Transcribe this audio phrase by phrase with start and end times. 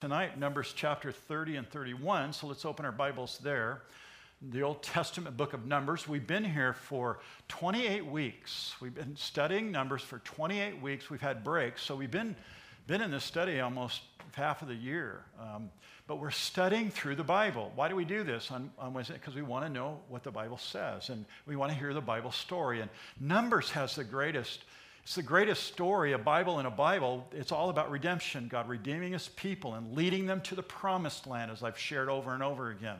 [0.00, 2.32] tonight, Numbers chapter 30 and 31.
[2.32, 3.82] So let's open our Bibles there.
[4.40, 6.08] The Old Testament book of Numbers.
[6.08, 8.74] We've been here for 28 weeks.
[8.80, 11.10] We've been studying Numbers for 28 weeks.
[11.10, 11.82] We've had breaks.
[11.82, 12.34] So we've been,
[12.86, 14.00] been in this study almost
[14.32, 15.22] half of the year.
[15.38, 15.68] Um,
[16.06, 17.70] but we're studying through the Bible.
[17.74, 19.14] Why do we do this on, on Wednesday?
[19.14, 22.00] Because we want to know what the Bible says and we want to hear the
[22.00, 22.80] Bible story.
[22.80, 22.88] And
[23.20, 24.64] Numbers has the greatest
[25.10, 27.26] it's the greatest story, a Bible in a Bible.
[27.32, 31.50] It's all about redemption, God redeeming his people and leading them to the promised land,
[31.50, 32.94] as I've shared over and over again.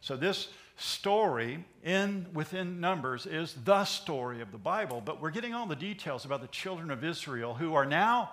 [0.00, 5.52] So this story in within Numbers is the story of the Bible, but we're getting
[5.52, 8.30] all the details about the children of Israel who are now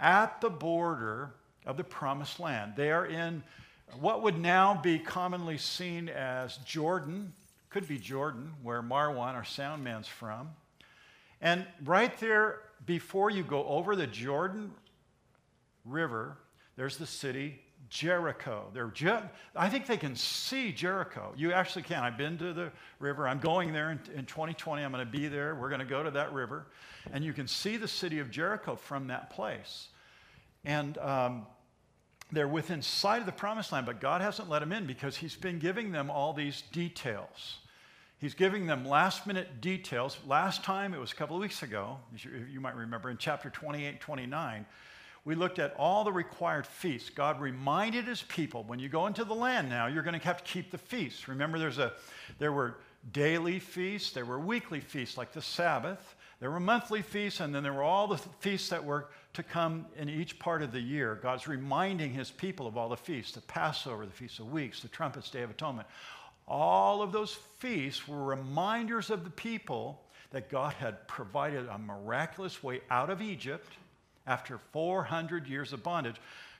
[0.00, 1.30] at the border
[1.66, 2.74] of the promised land.
[2.76, 3.42] They are in
[3.98, 7.32] what would now be commonly seen as Jordan,
[7.68, 10.50] could be Jordan, where Marwan, our sound man's from.
[11.44, 14.72] And right there, before you go over the Jordan
[15.84, 16.38] River,
[16.76, 18.70] there's the city Jericho.
[18.72, 19.20] They're ju-
[19.54, 21.34] I think they can see Jericho.
[21.36, 22.02] You actually can.
[22.02, 23.28] I've been to the river.
[23.28, 24.82] I'm going there in, in 2020.
[24.82, 25.54] I'm going to be there.
[25.54, 26.66] We're going to go to that river.
[27.12, 29.88] And you can see the city of Jericho from that place.
[30.64, 31.46] And um,
[32.32, 35.36] they're within sight of the promised land, but God hasn't let them in because He's
[35.36, 37.58] been giving them all these details.
[38.24, 40.16] He's giving them last minute details.
[40.26, 41.98] Last time, it was a couple of weeks ago,
[42.50, 44.64] you might remember, in chapter 28 29,
[45.26, 47.10] we looked at all the required feasts.
[47.10, 50.42] God reminded his people when you go into the land now, you're going to have
[50.42, 51.28] to keep the feasts.
[51.28, 51.92] Remember, there's a,
[52.38, 52.78] there were
[53.12, 57.62] daily feasts, there were weekly feasts like the Sabbath, there were monthly feasts, and then
[57.62, 61.18] there were all the feasts that were to come in each part of the year.
[61.22, 64.88] God's reminding his people of all the feasts the Passover, the Feast of Weeks, the
[64.88, 65.86] Trumpets, Day of Atonement.
[66.46, 72.62] All of those feasts were reminders of the people that God had provided a miraculous
[72.62, 73.72] way out of Egypt
[74.26, 76.16] after 400 years of bondage.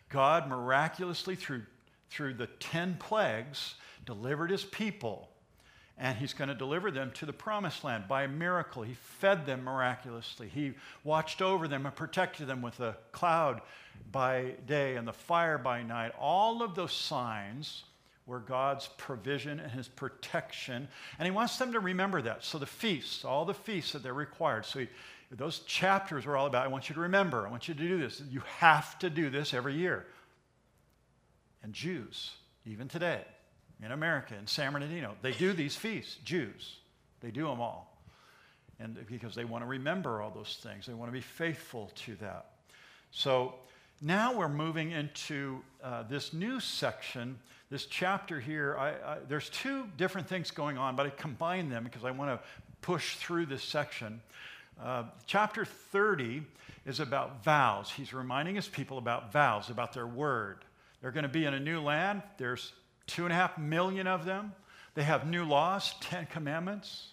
[0.08, 1.62] God miraculously, through,
[2.08, 3.74] through the 10 plagues,
[4.06, 5.28] delivered his people.
[5.96, 8.82] And he's going to deliver them to the promised land by a miracle.
[8.82, 10.48] He fed them miraculously.
[10.48, 10.72] He
[11.04, 13.60] watched over them and protected them with a cloud
[14.10, 16.12] by day and the fire by night.
[16.18, 17.84] All of those signs
[18.26, 20.88] were God's provision and his protection.
[21.18, 22.44] And he wants them to remember that.
[22.44, 24.64] So the feasts, all the feasts that they're required.
[24.64, 24.88] So he,
[25.30, 27.98] those chapters are all about, I want you to remember, I want you to do
[27.98, 28.22] this.
[28.30, 30.06] You have to do this every year.
[31.62, 32.32] And Jews,
[32.66, 33.22] even today,
[33.82, 36.76] in America, in San Bernardino, they do these feasts, Jews.
[37.20, 37.90] They do them all.
[38.80, 42.16] And because they want to remember all those things, they want to be faithful to
[42.16, 42.46] that.
[43.10, 43.54] So
[44.00, 47.38] now we're moving into uh, this new section
[47.70, 51.84] this chapter here, I, I, there's two different things going on, but I combine them
[51.84, 52.46] because I want to
[52.82, 54.20] push through this section.
[54.82, 56.42] Uh, chapter 30
[56.86, 57.90] is about vows.
[57.90, 60.58] He's reminding his people about vows, about their word.
[61.00, 62.22] They're going to be in a new land.
[62.38, 62.72] There's
[63.06, 64.52] two and a half million of them.
[64.94, 67.08] They have new laws, Ten Commandments.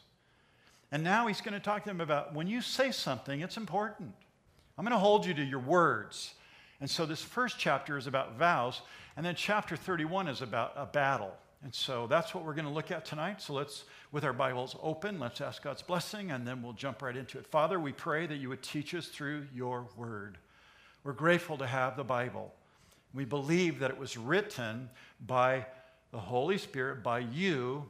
[0.92, 4.14] And now he's going to talk to them about when you say something, it's important.
[4.78, 6.34] I'm going to hold you to your words.
[6.80, 8.82] And so this first chapter is about vows,
[9.22, 11.32] and then chapter 31 is about a battle.
[11.64, 13.40] And so that's what we're going to look at tonight.
[13.40, 17.16] So let's, with our Bibles open, let's ask God's blessing, and then we'll jump right
[17.16, 17.46] into it.
[17.46, 20.40] Father, we pray that you would teach us through your word.
[21.04, 22.52] We're grateful to have the Bible.
[23.14, 24.90] We believe that it was written
[25.28, 25.68] by
[26.10, 27.88] the Holy Spirit, by you,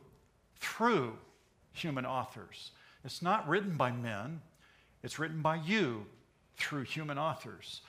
[0.57, 1.17] through
[1.71, 2.71] human authors.
[3.05, 4.41] It's not written by men,
[5.01, 6.07] it's written by you
[6.57, 7.79] through human authors.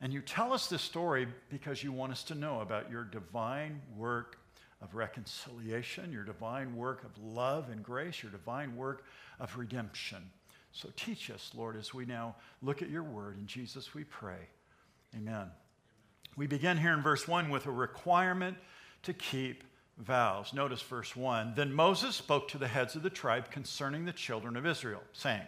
[0.00, 3.80] And you tell us this story because you want us to know about your divine
[3.96, 4.38] work
[4.82, 9.04] of reconciliation, your divine work of love and grace, your divine work
[9.38, 10.30] of redemption.
[10.72, 13.38] So teach us, Lord, as we now look at your word.
[13.38, 14.48] In Jesus we pray.
[15.14, 15.48] Amen.
[16.36, 18.56] We begin here in verse 1 with a requirement
[19.02, 19.64] to keep
[19.98, 20.54] vows.
[20.54, 21.54] Notice verse 1.
[21.56, 25.42] Then Moses spoke to the heads of the tribe concerning the children of Israel, saying,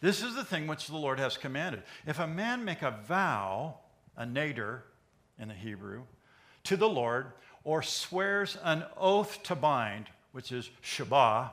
[0.00, 1.82] this is the thing which the Lord has commanded.
[2.06, 3.76] If a man make a vow,
[4.16, 4.80] a nader
[5.38, 6.02] in the Hebrew,
[6.64, 7.26] to the Lord,
[7.64, 11.50] or swears an oath to bind, which is Shabbat,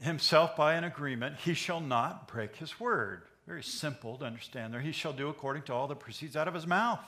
[0.00, 3.22] himself by an agreement, he shall not break his word.
[3.46, 4.80] Very simple to understand there.
[4.80, 7.00] He shall do according to all that proceeds out of his mouth.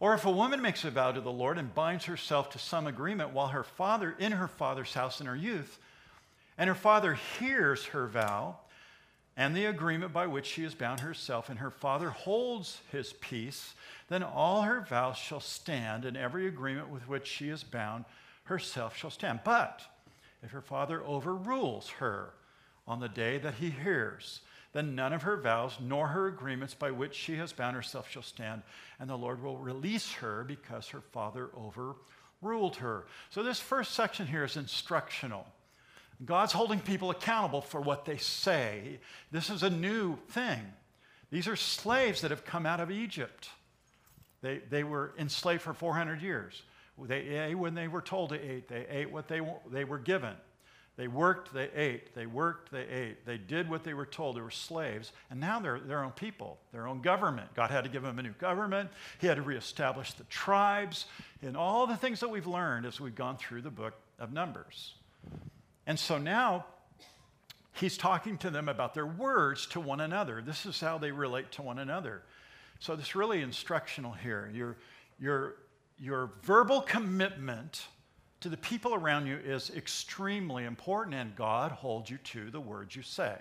[0.00, 2.86] Or if a woman makes a vow to the Lord and binds herself to some
[2.86, 5.78] agreement while her father in her father's house in her youth,
[6.56, 8.56] and her father hears her vow
[9.38, 13.74] and the agreement by which she has bound herself, and her father holds his peace,
[14.08, 18.04] then all her vows shall stand, and every agreement with which she is bound
[18.44, 19.40] herself shall stand.
[19.44, 19.80] But
[20.42, 22.34] if her father overrules her
[22.86, 24.40] on the day that he hears
[24.72, 28.22] then none of her vows nor her agreements by which she has bound herself shall
[28.22, 28.62] stand,
[29.00, 33.06] and the Lord will release her because her father overruled her.
[33.30, 35.46] So, this first section here is instructional.
[36.24, 38.98] God's holding people accountable for what they say.
[39.30, 40.60] This is a new thing.
[41.30, 43.50] These are slaves that have come out of Egypt.
[44.40, 46.62] They, they were enslaved for 400 years.
[47.00, 50.34] They ate when they were told to eat, they ate what they, they were given.
[50.96, 52.12] They worked, they ate.
[52.16, 53.24] They worked, they ate.
[53.24, 54.36] They did what they were told.
[54.36, 55.12] They were slaves.
[55.30, 57.54] And now they're their own people, their own government.
[57.54, 58.90] God had to give them a new government.
[59.20, 61.06] He had to reestablish the tribes
[61.40, 64.94] and all the things that we've learned as we've gone through the book of Numbers.
[65.88, 66.66] And so now
[67.72, 70.42] he's talking to them about their words to one another.
[70.44, 72.22] This is how they relate to one another.
[72.78, 74.50] So this really instructional here.
[74.54, 74.76] Your,
[75.18, 75.54] your,
[75.98, 77.86] your verbal commitment
[78.40, 82.94] to the people around you is extremely important, and God holds you to the words
[82.94, 83.36] you say.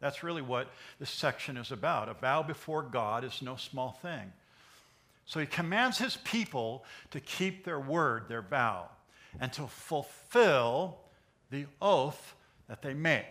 [0.00, 2.08] That's really what this section is about.
[2.08, 4.32] A vow before God is no small thing.
[5.24, 8.88] So he commands his people to keep their word, their vow,
[9.38, 10.98] and to fulfill
[11.52, 12.34] the oath
[12.66, 13.26] that they make.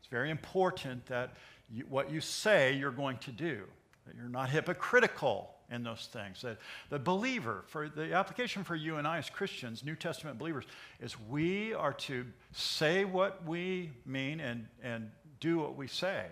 [0.00, 1.34] It's very important that
[1.70, 3.62] you, what you say you're going to do,
[4.06, 6.42] that you're not hypocritical in those things.
[6.42, 6.58] That
[6.90, 10.64] the believer, for the application for you and I as Christians, New Testament believers,
[11.00, 16.24] is we are to say what we mean and, and do what we say.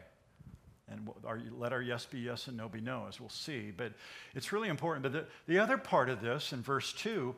[0.89, 3.73] And our, let our yes be yes and no be no, as we'll see.
[3.77, 3.93] But
[4.35, 5.03] it's really important.
[5.03, 7.35] But the, the other part of this in verse 2,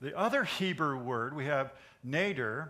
[0.00, 1.72] the other Hebrew word, we have
[2.06, 2.68] nader,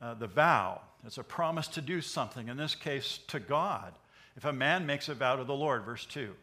[0.00, 0.80] uh, the vow.
[1.04, 3.94] It's a promise to do something, in this case, to God.
[4.36, 6.34] If a man makes a vow to the Lord, verse 2.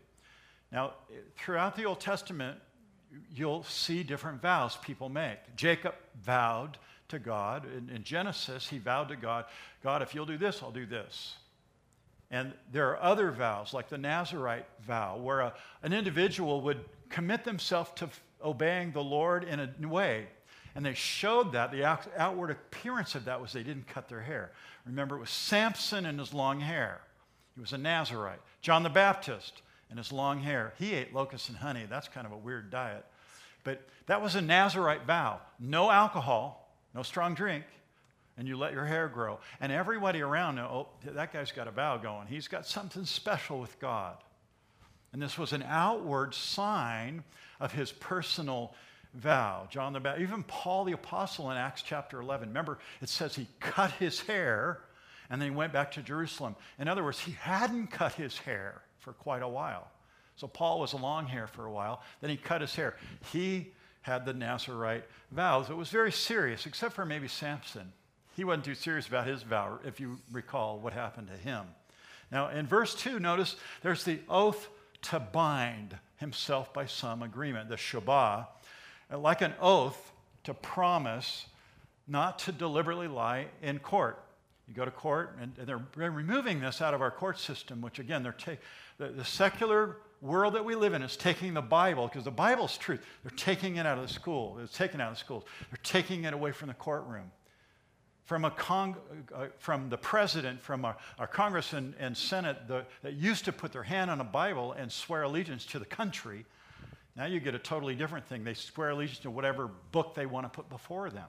[0.71, 0.93] Now,
[1.37, 2.59] throughout the Old Testament,
[3.33, 5.37] you'll see different vows people make.
[5.55, 6.77] Jacob vowed
[7.09, 7.65] to God.
[7.65, 9.45] In, in, Genesis, he vowed to God,
[9.83, 11.35] God, if you'll do this, I'll do this.
[12.29, 15.53] And there are other vows, like the Nazarite vow, where a,
[15.83, 18.09] an individual would commit themselves to
[18.43, 20.27] obeying the Lord in a way.
[20.77, 21.71] And they showed that.
[21.71, 24.51] The outward appearance of that was they didn't cut their hair.
[24.85, 27.01] Remember, it was Samson and his long hair.
[27.55, 28.39] He was a Nazarite.
[28.61, 30.73] John the Baptist and his long hair.
[30.77, 31.87] He ate locusts and honey.
[31.89, 33.03] That's kind of a weird diet.
[33.63, 37.65] But that was a Nazarite vow no alcohol, no strong drink,
[38.37, 39.39] and you let your hair grow.
[39.59, 42.27] And everybody around know, oh, that guy's got a vow going.
[42.27, 44.17] He's got something special with God.
[45.11, 47.23] And this was an outward sign
[47.59, 48.75] of his personal
[49.17, 49.67] vow.
[49.69, 52.49] John the Baptist, even Paul the Apostle in Acts chapter 11.
[52.49, 54.81] Remember, it says he cut his hair
[55.29, 56.55] and then he went back to Jerusalem.
[56.79, 59.89] In other words, he hadn't cut his hair for quite a while.
[60.35, 62.01] So Paul was a long hair for a while.
[62.21, 62.95] Then he cut his hair.
[63.33, 65.69] He had the Nazarite vows.
[65.69, 67.91] It was very serious, except for maybe Samson.
[68.35, 71.65] He wasn't too serious about his vow, if you recall what happened to him.
[72.31, 74.69] Now, in verse 2, notice there's the oath
[75.03, 78.47] to bind himself by some agreement, the Shabbat,
[79.11, 80.11] like an oath
[80.43, 81.45] to promise
[82.07, 84.23] not to deliberately lie in court.
[84.67, 88.23] You go to court, and they're removing this out of our court system, which again,
[88.23, 88.63] they're taking
[88.97, 92.77] the, the secular world that we live in is taking the Bible, because the Bible's
[92.77, 94.57] truth, they're taking it out of the school.
[94.61, 95.43] It's taken out of the schools.
[95.69, 97.31] They're taking it away from the courtroom.
[98.25, 98.97] From, a Cong-
[99.33, 103.53] uh, from the president, from our, our Congress and, and Senate the, that used to
[103.53, 106.45] put their hand on a Bible and swear allegiance to the country,
[107.17, 108.43] now you get a totally different thing.
[108.43, 111.27] They swear allegiance to whatever book they want to put before them.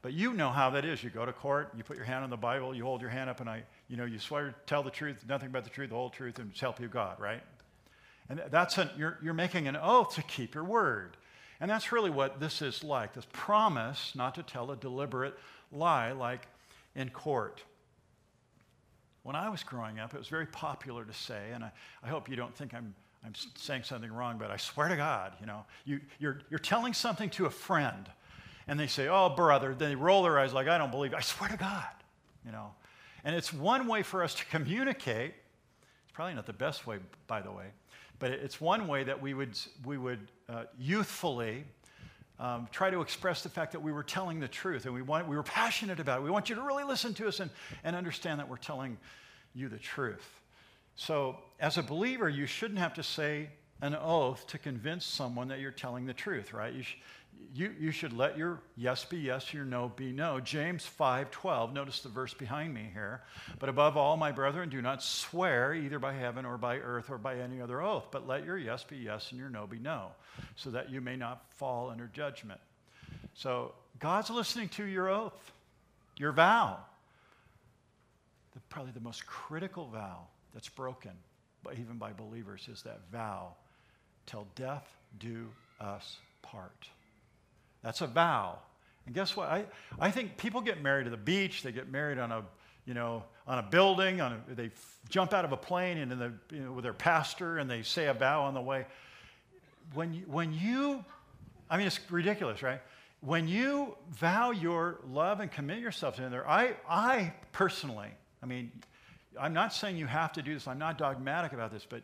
[0.00, 1.02] But you know how that is.
[1.02, 3.30] You go to court, you put your hand on the Bible, you hold your hand
[3.30, 5.90] up, and I, you know, you swear, to tell the truth, nothing but the truth,
[5.90, 7.42] the whole truth, and help you God, right?
[8.28, 11.16] And that's an, you're, you're making an oath to keep your word.
[11.60, 15.38] And that's really what this is like this promise not to tell a deliberate
[15.70, 16.48] lie like
[16.96, 17.62] in court.
[19.22, 21.70] When I was growing up, it was very popular to say, and I,
[22.02, 25.32] I hope you don't think I'm, I'm saying something wrong, but I swear to God,
[25.40, 28.08] you know, you, you're, you're telling something to a friend
[28.66, 29.74] and they say, Oh, brother.
[29.74, 31.14] Then they roll their eyes like, I don't believe.
[31.14, 31.84] I swear to God,
[32.44, 32.72] you know.
[33.24, 35.34] And it's one way for us to communicate.
[36.04, 37.66] It's probably not the best way, by the way,
[38.18, 41.64] but it's one way that we would, we would uh, youthfully
[42.40, 45.28] um, try to express the fact that we were telling the truth and we, want,
[45.28, 46.24] we were passionate about it.
[46.24, 47.50] We want you to really listen to us and,
[47.84, 48.98] and understand that we're telling
[49.54, 50.28] you the truth.
[50.94, 53.48] So, as a believer, you shouldn't have to say
[53.80, 56.72] an oath to convince someone that you're telling the truth, right?
[56.72, 56.96] You, sh-
[57.54, 60.38] you, you should let your yes be yes, your no be no.
[60.40, 61.72] James 5:12.
[61.72, 63.22] Notice the verse behind me here.
[63.58, 67.18] But above all, my brethren, do not swear either by heaven or by earth or
[67.18, 70.08] by any other oath, but let your yes be yes and your no be no,
[70.56, 72.60] so that you may not fall under judgment.
[73.34, 75.52] So God's listening to your oath,
[76.16, 76.78] your vow.
[78.54, 81.12] The, probably the most critical vow that's broken,
[81.62, 83.54] but even by believers, is that vow
[84.26, 84.86] till death
[85.18, 85.48] do
[85.80, 86.88] us part.
[87.82, 88.58] That's a vow.
[89.06, 89.48] And guess what?
[89.48, 89.64] I,
[89.98, 92.44] I think people get married at the beach, they get married on a
[92.84, 96.10] you know, on a building, on a, they f- jump out of a plane and
[96.10, 98.86] the, you know, with their pastor and they say a vow on the way.
[99.94, 101.04] When you, when you,
[101.70, 102.80] I mean, it's ridiculous, right?
[103.20, 108.08] When you vow your love and commit yourself to another, I, I personally,
[108.42, 108.72] I mean,
[109.40, 112.02] I'm not saying you have to do this, I'm not dogmatic about this, but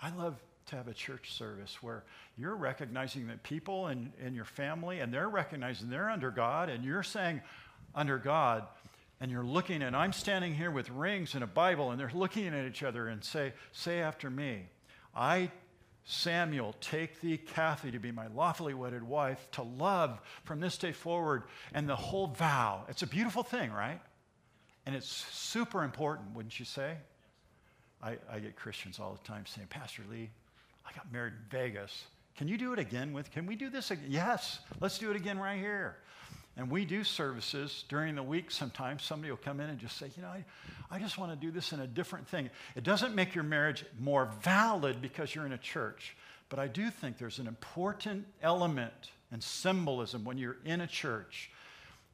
[0.00, 2.04] I love to have a church service where
[2.36, 6.84] you're recognizing that people in, in your family and they're recognizing they're under God and
[6.84, 7.40] you're saying
[7.94, 8.64] under God
[9.20, 12.46] and you're looking and I'm standing here with rings and a Bible and they're looking
[12.48, 14.66] at each other and say, say after me,
[15.16, 15.50] I,
[16.04, 20.92] Samuel, take thee, Kathy, to be my lawfully wedded wife, to love from this day
[20.92, 22.84] forward, and the whole vow.
[22.88, 24.00] It's a beautiful thing, right?
[24.88, 26.94] And it's super important, wouldn't you say?
[28.02, 30.30] I, I get Christians all the time saying, Pastor Lee,
[30.86, 32.06] I got married in Vegas.
[32.38, 34.06] Can you do it again with, can we do this again?
[34.08, 35.98] Yes, let's do it again right here.
[36.56, 39.02] And we do services during the week sometimes.
[39.02, 40.42] Somebody will come in and just say, you know, I,
[40.90, 42.48] I just want to do this in a different thing.
[42.74, 46.16] It doesn't make your marriage more valid because you're in a church,
[46.48, 51.50] but I do think there's an important element and symbolism when you're in a church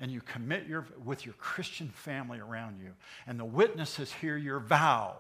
[0.01, 2.91] and you commit your, with your Christian family around you,
[3.27, 5.17] and the witnesses hear your vow.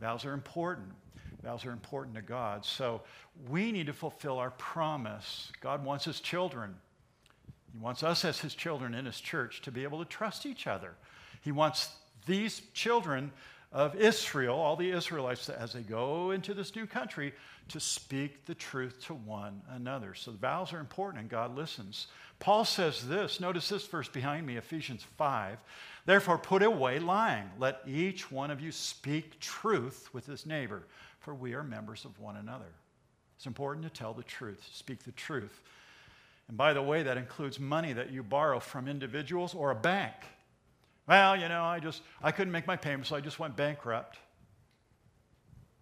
[0.00, 0.88] Vows are important.
[1.42, 2.64] Vows are important to God.
[2.64, 3.02] So
[3.48, 5.52] we need to fulfill our promise.
[5.60, 6.74] God wants his children.
[7.72, 10.66] He wants us as his children in his church to be able to trust each
[10.66, 10.94] other.
[11.42, 11.90] He wants
[12.26, 13.32] these children
[13.70, 17.34] of Israel, all the Israelites, as they go into this new country,
[17.68, 20.14] to speak the truth to one another.
[20.14, 22.06] So the vows are important and God listens.
[22.38, 25.58] Paul says this, notice this verse behind me, Ephesians 5.
[26.06, 27.50] Therefore, put away lying.
[27.58, 30.84] Let each one of you speak truth with his neighbor,
[31.20, 32.72] for we are members of one another.
[33.36, 35.60] It's important to tell the truth, speak the truth.
[36.48, 40.14] And by the way, that includes money that you borrow from individuals or a bank.
[41.08, 44.18] Well, you know, I just I couldn't make my payments, so I just went bankrupt.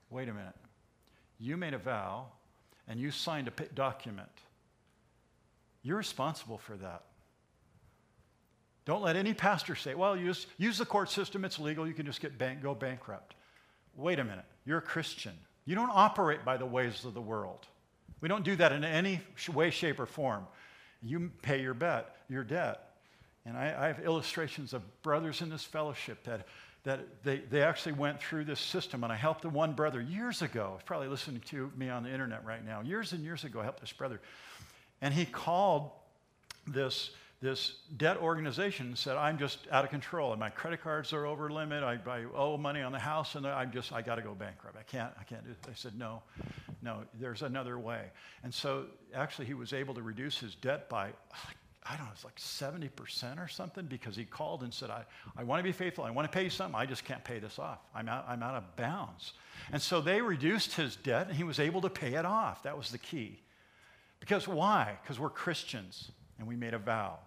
[0.09, 0.54] Wait a minute.
[1.38, 2.26] You made a vow
[2.88, 4.28] and you signed a document.
[5.83, 7.02] You're responsible for that.
[8.85, 12.06] Don't let any pastor say, well, use, use the court system, it's legal, you can
[12.06, 13.35] just get bank, go bankrupt.
[13.97, 14.45] Wait a minute.
[14.64, 15.33] You're a Christian.
[15.64, 17.66] You don't operate by the ways of the world.
[18.21, 19.21] We don't do that in any
[19.52, 20.47] way, shape, or form.
[21.02, 22.86] You pay your bet, your debt.
[23.47, 26.47] And I, I have illustrations of brothers in this fellowship that,
[26.83, 29.05] that they, they actually went through this system.
[29.05, 30.79] And I helped the one brother years ago.
[30.85, 32.81] Probably listening to me on the internet right now.
[32.81, 34.21] Years and years ago, I helped this brother.
[35.00, 35.91] And he called
[36.67, 37.11] this,
[37.41, 40.33] this debt organization and said, I'm just out of control.
[40.33, 41.85] And my credit cards are over limit.
[41.85, 43.37] I, I owe money on the house.
[43.37, 44.76] And I'm just, I got to go bankrupt.
[44.76, 45.62] I can't, I can't do it.
[45.62, 46.23] They said, no,
[46.83, 48.07] no, there's another way.
[48.43, 51.11] And so actually, he was able to reduce his debt by
[51.88, 55.05] I don't know, it's like 70% or something because he called and said, I,
[55.37, 56.05] I want to be faithful.
[56.05, 56.75] I want to pay you something.
[56.75, 57.78] I just can't pay this off.
[57.95, 59.35] I'm out, I'm out of bounds.
[59.71, 62.64] And so they reduced his debt and he was able to pay it off.
[62.64, 63.38] That was the key.
[64.19, 64.99] Because why?
[65.02, 67.19] Because we're Christians and we made a vow.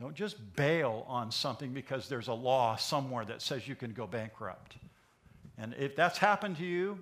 [0.00, 4.06] Don't just bail on something because there's a law somewhere that says you can go
[4.06, 4.76] bankrupt.
[5.56, 6.98] And if that's happened to you,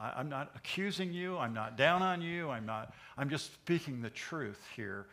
[0.00, 1.36] I, am not accusing you.
[1.36, 2.50] I'm not down on you.
[2.50, 5.06] I'm not, I'm just speaking the truth here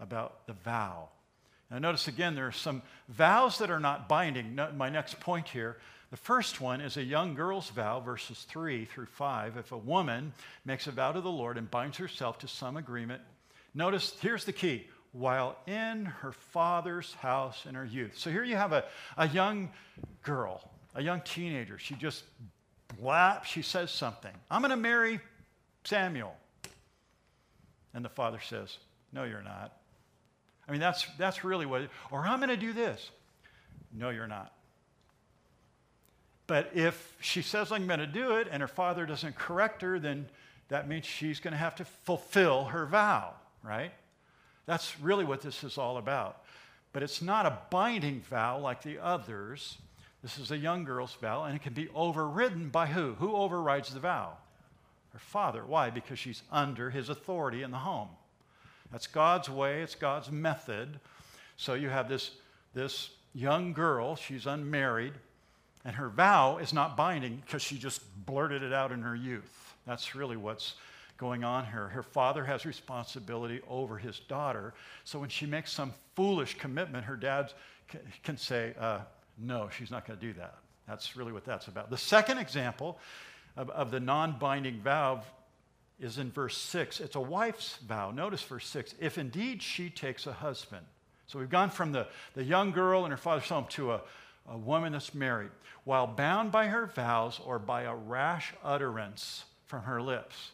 [0.00, 1.08] about the vow.
[1.70, 4.58] Now, notice again, there are some vows that are not binding.
[4.76, 5.76] My next point here
[6.10, 9.58] the first one is a young girl's vow, verses 3 through 5.
[9.58, 10.32] If a woman
[10.64, 13.20] makes a vow to the Lord and binds herself to some agreement,
[13.74, 18.16] notice here's the key while in her father's house in her youth.
[18.16, 18.84] So here you have a,
[19.18, 19.70] a young
[20.22, 21.78] girl, a young teenager.
[21.78, 22.24] She just
[23.02, 24.32] blap, she says something.
[24.50, 25.20] I'm going to marry
[25.84, 26.34] Samuel.
[27.92, 28.78] And the father says,
[29.12, 29.77] No, you're not.
[30.68, 33.10] I mean, that's, that's really what, or I'm going to do this.
[33.96, 34.52] No, you're not.
[36.46, 39.98] But if she says, I'm going to do it, and her father doesn't correct her,
[39.98, 40.28] then
[40.68, 43.92] that means she's going to have to fulfill her vow, right?
[44.66, 46.42] That's really what this is all about.
[46.92, 49.78] But it's not a binding vow like the others.
[50.22, 53.14] This is a young girl's vow, and it can be overridden by who?
[53.14, 54.32] Who overrides the vow?
[55.12, 55.64] Her father.
[55.64, 55.90] Why?
[55.90, 58.08] Because she's under his authority in the home.
[58.92, 61.00] That's God's way, it's God's method.
[61.56, 62.32] So you have this,
[62.74, 65.14] this young girl, she's unmarried,
[65.84, 69.74] and her vow is not binding because she just blurted it out in her youth.
[69.86, 70.74] That's really what's
[71.16, 71.88] going on here.
[71.88, 74.74] Her father has responsibility over his daughter.
[75.04, 77.52] So when she makes some foolish commitment, her dad
[78.22, 79.00] can say, uh,
[79.38, 80.54] No, she's not going to do that.
[80.86, 81.90] That's really what that's about.
[81.90, 82.98] The second example
[83.56, 85.22] of, of the non binding vow
[86.00, 87.00] is in verse 6.
[87.00, 88.10] It's a wife's vow.
[88.10, 90.84] Notice verse 6 if indeed she takes a husband.
[91.26, 94.00] So we've gone from the, the young girl in her father's home to a,
[94.48, 95.50] a woman that's married,
[95.84, 100.52] while bound by her vows or by a rash utterance from her lips.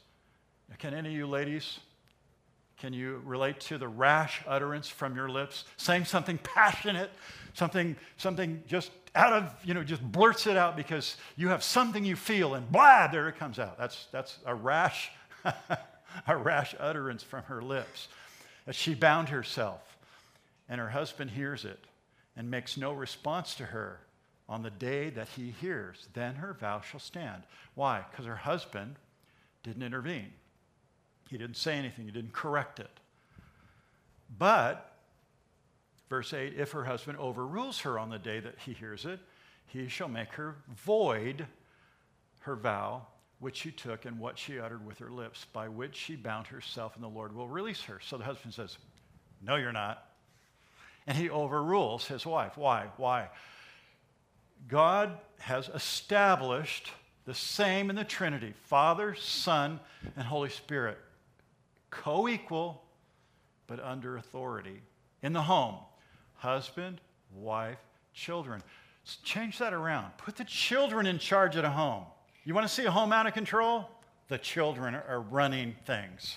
[0.79, 1.79] Can any of you ladies,
[2.79, 5.65] can you relate to the rash utterance from your lips?
[5.77, 7.11] Saying something passionate,
[7.55, 12.05] something, something just out of, you know, just blurts it out because you have something
[12.05, 13.79] you feel and blah, there it comes out.
[13.79, 15.13] That's, that's a rash,
[16.27, 18.09] a rash utterance from her lips.
[18.67, 19.97] As she bound herself
[20.69, 21.85] and her husband hears it
[22.37, 24.01] and makes no response to her
[24.49, 27.43] on the day that he hears, then her vow shall stand.
[27.75, 28.05] Why?
[28.11, 28.97] Because her husband
[29.63, 30.33] didn't intervene.
[31.31, 32.91] He didn't say anything, he didn't correct it.
[34.39, 34.93] But,
[36.09, 39.21] verse 8, if her husband overrules her on the day that he hears it,
[39.67, 41.47] he shall make her void
[42.41, 43.07] her vow
[43.41, 46.95] which she took and what she uttered with her lips, by which she bound herself,
[46.95, 48.01] and the Lord will release her.
[48.01, 48.79] So the husband says,
[49.43, 50.07] No, you're not.
[51.07, 52.57] And he overrules his wife.
[52.57, 52.87] Why?
[52.97, 53.29] Why?
[54.69, 56.91] God has established
[57.27, 59.81] the same in the Trinity Father, Son,
[60.17, 60.99] and Holy Spirit
[61.95, 62.83] co equal,
[63.67, 64.83] but under authority.
[65.23, 65.77] In the home,
[66.35, 67.01] husband,
[67.35, 67.79] wife,
[68.13, 68.63] children.
[69.23, 70.13] change that around.
[70.19, 72.05] Put the children in charge of the home.
[72.45, 73.89] You want to see a home out of control?
[74.29, 76.37] The children are running things.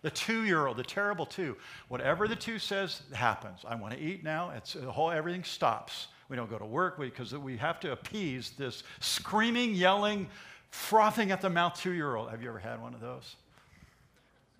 [0.00, 1.56] The two year old, the terrible two,
[1.88, 3.60] whatever the two says happens.
[3.66, 4.50] I want to eat now.
[4.50, 6.08] It's the whole everything stops.
[6.28, 10.28] We don't go to work because we have to appease this screaming, yelling,
[10.70, 12.30] frothing at the mouth two year old.
[12.30, 13.36] Have you ever had one of those?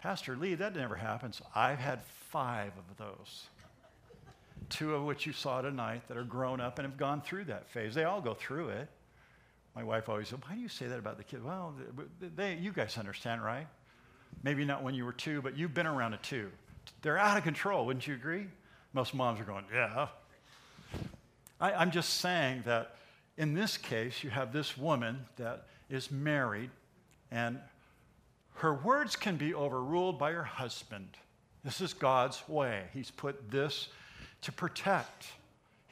[0.01, 1.41] Pastor Lee, that never happens.
[1.55, 3.47] I've had five of those.
[4.69, 7.69] Two of which you saw tonight that are grown up and have gone through that
[7.69, 7.95] phase.
[7.95, 8.89] They all go through it.
[9.75, 11.43] My wife always said, Why do you say that about the kids?
[11.43, 11.75] Well,
[12.37, 13.67] they, you guys understand, right?
[14.43, 16.51] Maybe not when you were two, but you've been around a two.
[17.03, 18.47] They're out of control, wouldn't you agree?
[18.93, 20.09] Most moms are going, Yeah.
[21.61, 22.97] I, I'm just saying that
[23.39, 26.71] in this case, you have this woman that is married
[27.31, 27.59] and
[28.57, 31.09] her words can be overruled by her husband.
[31.65, 32.85] This is God's way.
[32.93, 33.89] He's put this
[34.43, 35.29] to protect.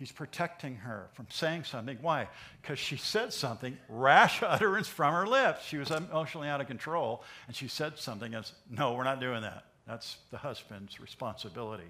[0.00, 1.98] He's protecting her from saying something.
[2.00, 2.28] Why?
[2.62, 5.66] Because she said something, rash utterance from her lips.
[5.66, 9.42] She was emotionally out of control, and she said something as, No, we're not doing
[9.42, 9.66] that.
[9.86, 11.84] That's the husband's responsibility.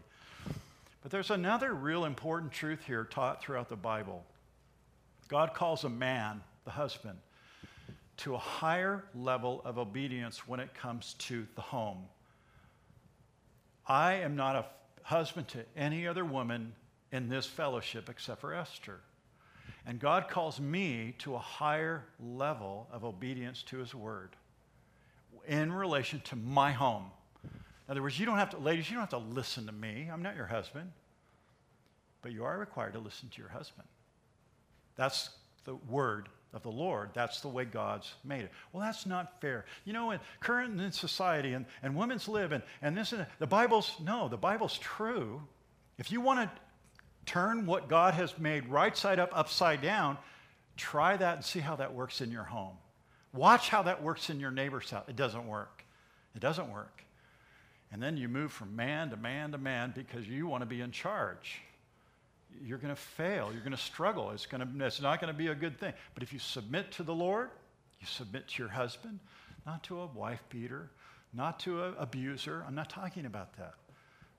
[1.02, 4.24] But there's another real important truth here taught throughout the Bible.
[5.28, 7.16] God calls a man, the husband,
[8.16, 12.06] to a higher level of obedience when it comes to the home.
[13.86, 14.64] I am not a
[15.04, 16.72] husband to any other woman
[17.12, 19.00] in this fellowship except for Esther.
[19.86, 24.30] And God calls me to a higher level of obedience to his word
[25.46, 27.06] in relation to my home.
[27.44, 30.08] In other words, you don't have to, ladies, you don't have to listen to me.
[30.12, 30.92] I'm not your husband.
[32.22, 33.88] But you are required to listen to your husband.
[34.96, 35.30] That's
[35.64, 37.10] the word of the Lord.
[37.14, 38.50] That's the way God's made it.
[38.72, 39.64] Well, that's not fair.
[39.84, 43.46] You know, in current in society and, and women's live and, and this and the
[43.46, 45.42] Bible's no, the Bible's true.
[45.98, 46.60] If you want to
[47.26, 50.18] turn what God has made right side up, upside down,
[50.76, 52.76] try that and see how that works in your home.
[53.32, 55.04] Watch how that works in your neighbor's house.
[55.08, 55.84] It doesn't work.
[56.34, 57.04] It doesn't work.
[57.92, 60.80] And then you move from man to man to man because you want to be
[60.80, 61.60] in charge
[62.64, 63.50] you're going to fail.
[63.52, 64.30] You're going to struggle.
[64.30, 65.92] It's, going to, it's not going to be a good thing.
[66.14, 67.50] But if you submit to the Lord,
[68.00, 69.18] you submit to your husband,
[69.66, 70.90] not to a wife beater,
[71.32, 72.64] not to an abuser.
[72.66, 73.74] I'm not talking about that.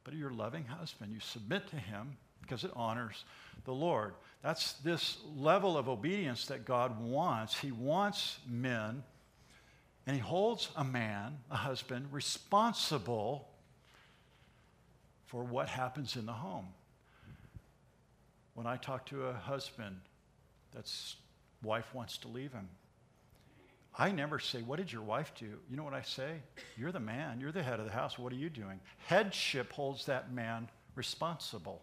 [0.04, 2.18] But your loving husband, you submit to him
[2.52, 3.24] because it honors
[3.64, 4.14] the Lord.
[4.44, 7.58] That's this level of obedience that God wants.
[7.58, 9.04] He wants men,
[10.06, 13.48] and He holds a man, a husband, responsible
[15.28, 16.68] for what happens in the home.
[18.54, 20.02] When I talk to a husband
[20.76, 21.16] that's
[21.64, 22.68] wife wants to leave him,
[23.98, 25.54] I never say, What did your wife do?
[25.70, 26.42] You know what I say?
[26.78, 27.40] You're the man.
[27.40, 28.20] You're the head of the house.
[28.20, 28.82] What are you doing?
[29.08, 31.82] Headship holds that man responsible.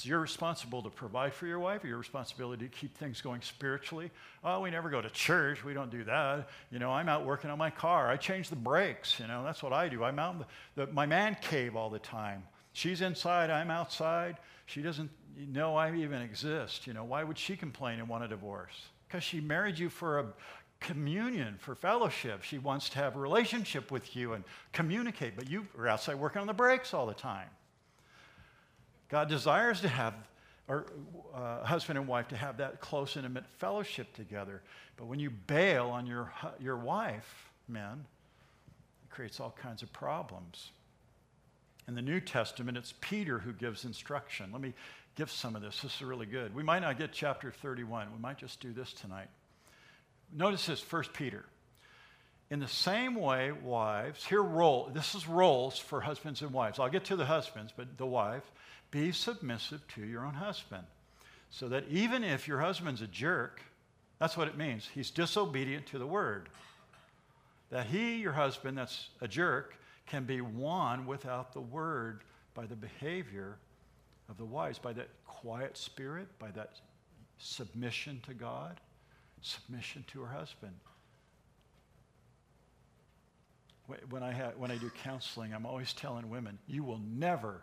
[0.00, 4.10] It's your responsibility to provide for your wife, your responsibility to keep things going spiritually.
[4.42, 5.62] Oh, we never go to church.
[5.62, 6.48] We don't do that.
[6.70, 8.08] You know, I'm out working on my car.
[8.08, 9.20] I change the brakes.
[9.20, 10.02] You know, that's what I do.
[10.02, 12.44] I'm out in the, the, my man cave all the time.
[12.72, 13.50] She's inside.
[13.50, 14.38] I'm outside.
[14.64, 16.86] She doesn't know I even exist.
[16.86, 18.88] You know, why would she complain and want a divorce?
[19.06, 20.26] Because she married you for a
[20.80, 22.42] communion, for fellowship.
[22.42, 26.40] She wants to have a relationship with you and communicate, but you are outside working
[26.40, 27.48] on the brakes all the time.
[29.10, 30.14] God desires to have
[30.70, 30.86] or
[31.34, 34.62] uh, husband and wife to have that close, intimate fellowship together.
[34.96, 38.04] But when you bail on your, your wife, men,
[39.04, 40.70] it creates all kinds of problems.
[41.88, 44.50] In the New Testament, it's Peter who gives instruction.
[44.52, 44.72] Let me
[45.16, 45.80] give some of this.
[45.80, 46.54] This is really good.
[46.54, 48.12] We might not get chapter 31.
[48.12, 49.28] We might just do this tonight.
[50.32, 51.44] Notice this, 1 Peter.
[52.50, 56.80] In the same way, wives, here role, this is roles for husbands and wives.
[56.80, 58.42] I'll get to the husbands, but the wife,
[58.90, 60.82] be submissive to your own husband.
[61.50, 63.62] So that even if your husband's a jerk,
[64.18, 64.88] that's what it means.
[64.92, 66.48] He's disobedient to the word.
[67.70, 72.22] That he, your husband, that's a jerk, can be won without the word
[72.54, 73.58] by the behavior
[74.28, 76.80] of the wise, by that quiet spirit, by that
[77.38, 78.80] submission to God,
[79.40, 80.74] submission to her husband.
[84.10, 87.62] When I, have, when I do counseling, I'm always telling women, you will never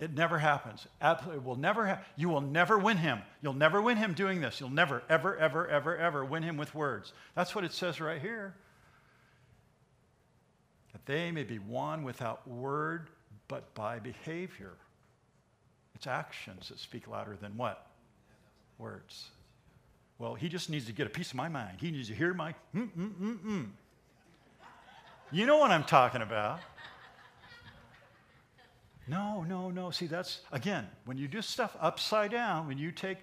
[0.00, 0.86] it never happens.
[1.02, 3.20] Absolutely, will never ha- you will never win him.
[3.42, 4.58] You'll never win him doing this.
[4.58, 7.12] You'll never, ever, ever, ever, ever win him with words.
[7.34, 8.54] That's what it says right here.
[10.92, 13.10] That they may be won without word,
[13.46, 14.72] but by behavior.
[15.94, 17.86] It's actions that speak louder than what?
[18.78, 19.28] Words.
[20.18, 21.76] Well, he just needs to get a piece of my mind.
[21.78, 23.66] He needs to hear my mm, mm, mm, mm.
[25.32, 26.58] You know what I'm talking about.
[29.06, 29.90] No, no, no.
[29.90, 33.18] See, that's, again, when you do stuff upside down, when you take,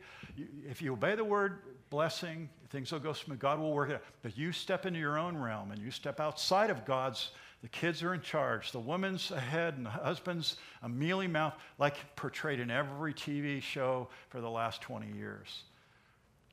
[0.70, 3.39] if you obey the word blessing, things will go smooth.
[3.39, 4.04] God will work it out.
[4.22, 8.04] But you step into your own realm and you step outside of God's, the kids
[8.04, 12.72] are in charge, the woman's ahead, and the husband's a mealy mouth, like portrayed in
[12.72, 15.63] every TV show for the last 20 years.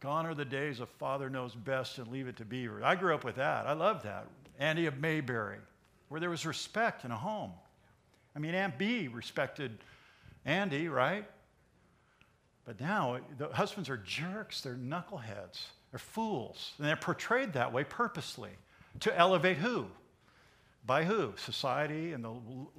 [0.00, 2.84] Gone are the days of father knows best and leave it to beaver.
[2.84, 3.66] I grew up with that.
[3.66, 4.26] I love that.
[4.58, 5.58] Andy of Mayberry,
[6.08, 7.52] where there was respect in a home.
[8.36, 9.78] I mean, Aunt Bee respected
[10.44, 11.24] Andy, right?
[12.64, 17.84] But now the husbands are jerks, they're knuckleheads, they're fools, and they're portrayed that way
[17.84, 18.50] purposely
[19.00, 19.86] to elevate who?
[20.86, 21.32] By who?
[21.36, 22.34] Society and the,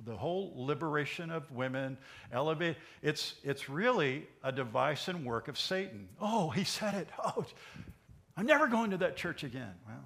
[0.05, 1.97] the whole liberation of women.
[2.31, 2.77] Elevate.
[3.01, 6.07] It's, it's really a device and work of Satan.
[6.21, 7.09] Oh, he said it.
[7.23, 7.45] Oh,
[8.37, 9.73] I'm never going to that church again.
[9.87, 10.03] Well,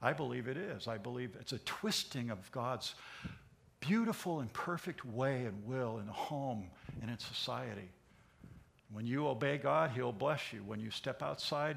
[0.00, 0.86] I believe it is.
[0.86, 2.94] I believe it's a twisting of God's
[3.80, 6.64] beautiful and perfect way and will in a home
[7.00, 7.90] and in society.
[8.92, 10.60] When you obey God, He'll bless you.
[10.60, 11.76] When you step outside,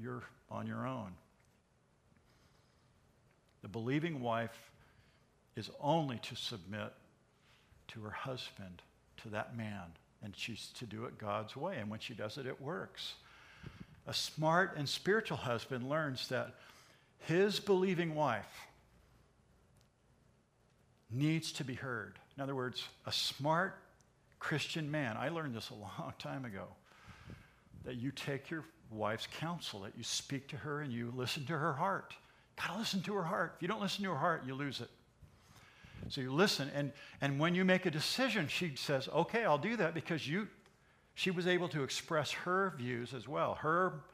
[0.00, 1.12] you're on your own.
[3.62, 4.70] The believing wife
[5.56, 6.92] is only to submit
[7.88, 8.82] to her husband,
[9.22, 9.84] to that man,
[10.22, 11.78] and she's to do it God's way.
[11.78, 13.14] And when she does it, it works.
[14.06, 16.54] A smart and spiritual husband learns that
[17.20, 18.66] his believing wife
[21.10, 22.18] needs to be heard.
[22.36, 23.76] In other words, a smart
[24.38, 26.64] Christian man, I learned this a long time ago,
[27.84, 31.58] that you take your wife's counsel, that you speak to her and you listen to
[31.58, 32.14] her heart.
[32.56, 33.54] Gotta listen to her heart.
[33.56, 34.90] If you don't listen to her heart, you lose it.
[36.08, 39.76] So you listen, and, and when you make a decision, she says, Okay, I'll do
[39.76, 40.48] that because you
[41.14, 44.04] she was able to express her views as well, her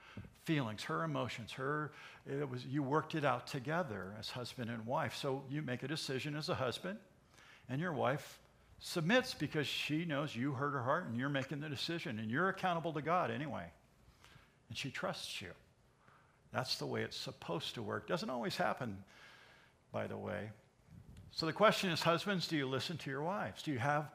[0.45, 1.93] feelings, her emotions, her
[2.27, 5.15] it was you worked it out together as husband and wife.
[5.17, 6.99] So you make a decision as a husband,
[7.69, 8.39] and your wife
[8.79, 12.49] submits because she knows you heard her heart and you're making the decision and you're
[12.49, 13.65] accountable to God anyway.
[14.69, 15.51] And she trusts you.
[16.53, 18.07] That's the way it's supposed to work.
[18.07, 18.99] Doesn't always happen,
[19.93, 20.51] by the way.
[21.33, 23.63] So the question is, husbands, do you listen to your wives?
[23.63, 24.11] Do you have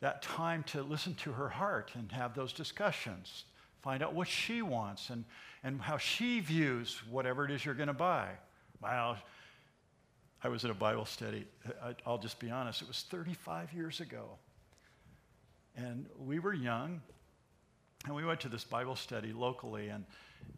[0.00, 3.44] that time to listen to her heart and have those discussions?
[3.88, 5.24] Find out what she wants and,
[5.64, 8.28] and how she views whatever it is you're going to buy.
[8.82, 9.16] Well,
[10.44, 11.46] I was at a Bible study.
[11.82, 14.28] I, I'll just be honest, it was 35 years ago.
[15.74, 17.00] And we were young,
[18.04, 20.04] and we went to this Bible study locally, and,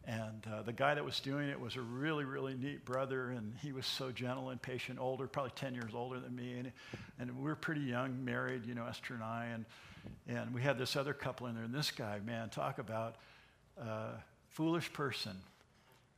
[0.08, 3.54] and uh, the guy that was doing it was a really, really neat brother, and
[3.62, 6.54] he was so gentle and patient, older, probably 10 years older than me.
[6.54, 6.72] And,
[7.20, 9.50] and we were pretty young, married, you know, Esther and I.
[9.54, 9.66] And,
[10.28, 13.16] and we had this other couple in there, and this guy, man, talk about
[13.80, 14.12] uh,
[14.50, 15.36] foolish person.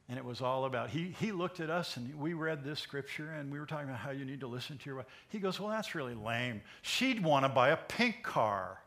[0.09, 3.31] And it was all about, he, he looked at us and we read this scripture
[3.31, 5.07] and we were talking about how you need to listen to your wife.
[5.29, 6.61] He goes, Well, that's really lame.
[6.83, 8.81] She'd want to buy a pink car.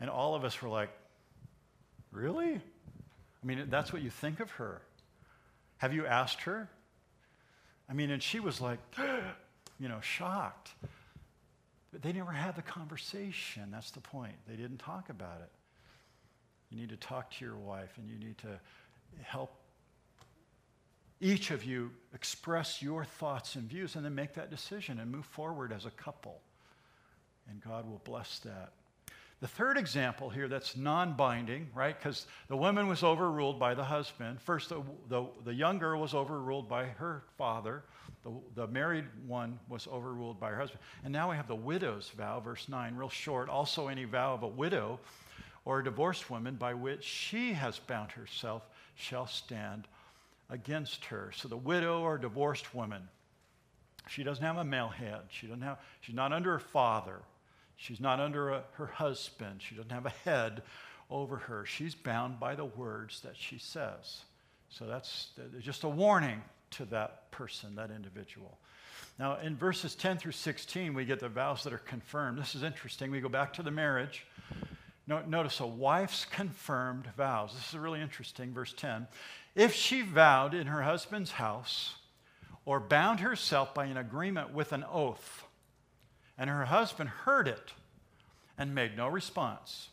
[0.00, 0.90] And all of us were like,
[2.12, 2.54] Really?
[2.54, 4.80] I mean, that's what you think of her.
[5.78, 6.68] Have you asked her?
[7.90, 8.78] I mean, and she was like,
[9.78, 10.70] you know, shocked.
[11.92, 13.64] But they never had the conversation.
[13.70, 14.34] That's the point.
[14.48, 15.50] They didn't talk about it.
[16.70, 18.58] You need to talk to your wife and you need to
[19.22, 19.54] help
[21.20, 25.26] each of you express your thoughts and views and then make that decision and move
[25.26, 26.40] forward as a couple.
[27.48, 28.72] And God will bless that.
[29.42, 31.98] The third example here that's non binding, right?
[31.98, 34.40] Because the woman was overruled by the husband.
[34.40, 37.82] First, the, the, the, young girl was overruled by her father.
[38.22, 40.78] The, the married one was overruled by her husband.
[41.02, 43.48] And now we have the widow's vow, verse 9, real short.
[43.48, 45.00] Also, any vow of a widow
[45.64, 48.62] or a divorced woman by which she has bound herself
[48.94, 49.88] shall stand
[50.50, 51.32] against her.
[51.34, 53.08] So the widow or divorced woman,
[54.08, 55.22] she doesn't have a male head.
[55.30, 57.22] She doesn't have, she's not under her father.
[57.82, 59.60] She's not under a, her husband.
[59.60, 60.62] She doesn't have a head
[61.10, 61.66] over her.
[61.66, 64.20] She's bound by the words that she says.
[64.70, 66.42] So that's just a warning
[66.72, 68.56] to that person, that individual.
[69.18, 72.38] Now, in verses 10 through 16, we get the vows that are confirmed.
[72.38, 73.10] This is interesting.
[73.10, 74.26] We go back to the marriage.
[75.08, 77.52] Notice a wife's confirmed vows.
[77.52, 78.54] This is really interesting.
[78.54, 79.08] Verse 10
[79.56, 81.96] If she vowed in her husband's house
[82.64, 85.44] or bound herself by an agreement with an oath,
[86.38, 87.72] and her husband heard it
[88.58, 89.88] and made no response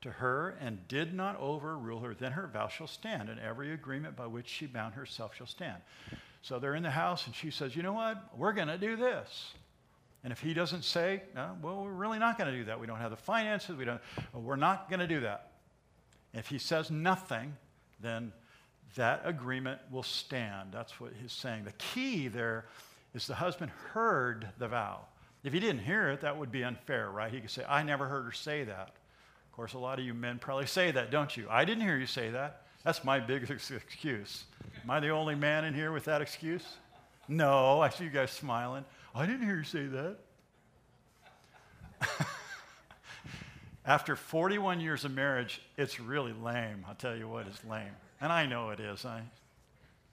[0.00, 4.16] to her and did not overrule her, then her vow shall stand, and every agreement
[4.16, 5.78] by which she bound herself shall stand.
[6.42, 8.36] So they're in the house, and she says, You know what?
[8.36, 9.54] We're going to do this.
[10.24, 12.80] And if he doesn't say, no, well, we're really not going to do that.
[12.80, 13.76] We don't have the finances.
[13.76, 14.00] We don't,
[14.32, 15.50] we're not going to do that.
[16.32, 17.54] If he says nothing,
[18.00, 18.32] then
[18.96, 20.70] that agreement will stand.
[20.72, 21.64] That's what he's saying.
[21.64, 22.64] The key there
[23.14, 25.00] is the husband heard the vow.
[25.44, 27.30] If he didn't hear it, that would be unfair, right?
[27.30, 28.88] He could say, I never heard her say that.
[28.88, 31.46] Of course, a lot of you men probably say that, don't you?
[31.50, 32.62] I didn't hear you say that.
[32.82, 34.44] That's my biggest excuse.
[34.82, 36.64] Am I the only man in here with that excuse?
[37.28, 38.84] No, I see you guys smiling.
[39.14, 40.16] I didn't hear you say that.
[43.86, 46.84] After 41 years of marriage, it's really lame.
[46.88, 47.92] I'll tell you what, it's lame.
[48.20, 49.04] And I know it is.
[49.04, 49.22] I,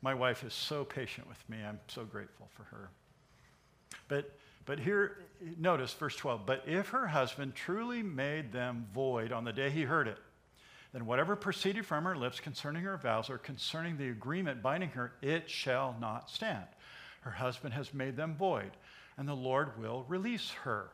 [0.02, 1.58] my wife is so patient with me.
[1.66, 2.90] I'm so grateful for her.
[4.08, 4.38] But,
[4.72, 5.18] but here,
[5.60, 6.46] notice verse 12.
[6.46, 10.18] But if her husband truly made them void on the day he heard it,
[10.94, 15.12] then whatever proceeded from her lips concerning her vows or concerning the agreement binding her,
[15.22, 16.64] it shall not stand.
[17.20, 18.72] Her husband has made them void,
[19.18, 20.92] and the Lord will release her.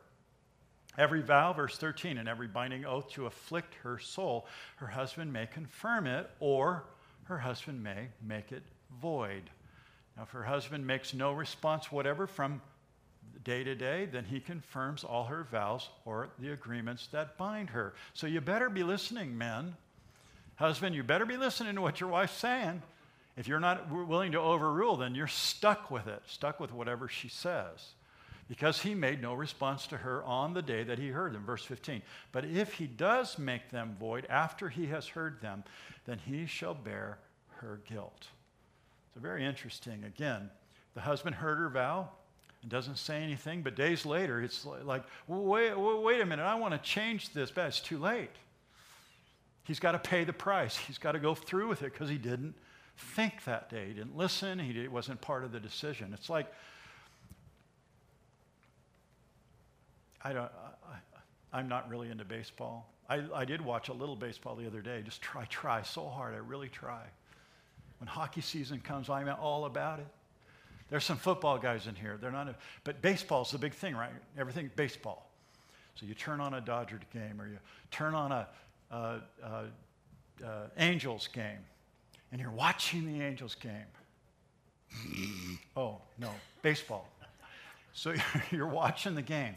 [0.98, 5.46] Every vow, verse 13, and every binding oath to afflict her soul, her husband may
[5.46, 6.82] confirm it, or
[7.26, 8.64] her husband may make it
[9.00, 9.50] void.
[10.16, 12.60] Now, if her husband makes no response whatever from
[13.44, 17.94] day to day, then he confirms all her vows or the agreements that bind her.
[18.14, 19.76] So you better be listening, men.
[20.56, 22.82] Husband, you better be listening to what your wife's saying.
[23.36, 27.28] If you're not willing to overrule, then you're stuck with it, stuck with whatever she
[27.28, 27.92] says
[28.48, 31.44] because he made no response to her on the day that he heard them.
[31.44, 32.02] Verse 15.
[32.32, 35.64] But if he does make them void after he has heard them,
[36.06, 37.18] then he shall bear
[37.56, 38.28] her guilt.
[39.14, 40.02] So, very interesting.
[40.04, 40.50] Again,
[40.94, 42.08] the husband heard her vow
[42.62, 46.74] and doesn't say anything, but days later, it's like, wait, wait a minute, I want
[46.74, 48.30] to change this, but it's too late.
[49.64, 50.76] He's got to pay the price.
[50.76, 52.54] He's got to go through with it because he didn't
[52.96, 53.86] think that day.
[53.86, 54.58] He didn't listen.
[54.58, 56.12] He wasn't part of the decision.
[56.14, 56.46] It's like
[60.22, 60.50] I don't,
[61.52, 62.92] I, am not really into baseball.
[63.08, 65.02] I, I did watch a little baseball the other day.
[65.02, 66.34] Just try, try so hard.
[66.34, 67.02] I really try.
[67.98, 70.06] When hockey season comes, I'm all about it.
[70.90, 72.18] There's some football guys in here.
[72.20, 74.10] They're not, a, but baseball's the big thing, right?
[74.38, 75.30] Everything baseball.
[75.94, 77.58] So you turn on a Dodger game, or you
[77.90, 78.48] turn on a,
[78.90, 79.64] a, a,
[80.78, 81.58] Angels game,
[82.30, 83.72] and you're watching the Angels game.
[85.76, 86.30] oh no,
[86.62, 87.08] baseball.
[87.92, 88.14] So
[88.50, 89.56] you're watching the game,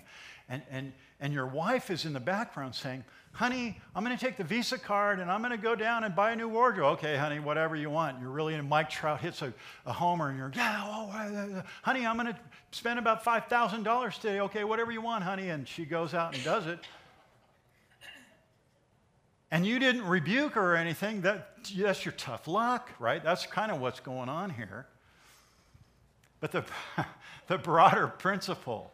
[0.49, 4.35] and, and, and your wife is in the background saying, Honey, I'm going to take
[4.35, 6.97] the Visa card and I'm going to go down and buy a new wardrobe.
[6.97, 8.19] Okay, honey, whatever you want.
[8.19, 9.53] You're really in Mike Trout hits a,
[9.85, 12.37] a homer and you're, Yeah, oh, uh, uh, honey, I'm going to
[12.71, 14.41] spend about $5,000 today.
[14.41, 15.49] Okay, whatever you want, honey.
[15.49, 16.79] And she goes out and does it.
[19.49, 21.21] And you didn't rebuke her or anything.
[21.21, 23.23] That, that's your tough luck, right?
[23.23, 24.87] That's kind of what's going on here.
[26.41, 26.65] But the,
[27.47, 28.91] the broader principle,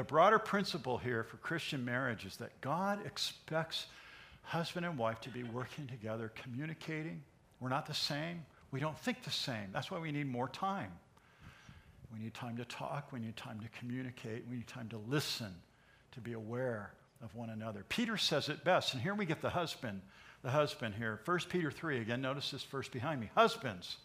[0.00, 3.84] the broader principle here for Christian marriage is that God expects
[4.44, 7.20] husband and wife to be working together, communicating.
[7.60, 8.46] We're not the same.
[8.70, 9.68] We don't think the same.
[9.74, 10.90] That's why we need more time.
[12.14, 13.12] We need time to talk.
[13.12, 14.44] We need time to communicate.
[14.48, 15.54] We need time to listen,
[16.12, 17.84] to be aware of one another.
[17.90, 20.00] Peter says it best, and here we get the husband,
[20.42, 21.20] the husband here.
[21.26, 23.28] 1 Peter 3, again, notice this verse behind me.
[23.34, 23.98] Husbands,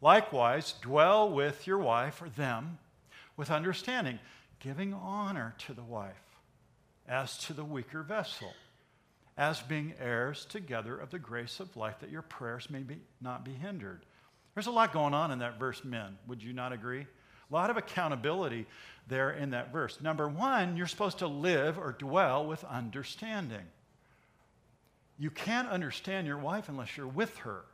[0.00, 2.78] likewise, dwell with your wife or them
[3.36, 4.20] with understanding
[4.60, 6.14] giving honor to the wife
[7.08, 8.52] as to the weaker vessel,
[9.36, 13.44] as being heirs together of the grace of life, that your prayers may be, not
[13.44, 14.04] be hindered.
[14.54, 16.18] There's a lot going on in that verse, men.
[16.26, 17.06] Would you not agree?
[17.50, 18.66] A lot of accountability
[19.06, 20.00] there in that verse.
[20.00, 23.64] Number one, you're supposed to live or dwell with understanding.
[25.18, 27.64] You can't understand your wife unless you're with her.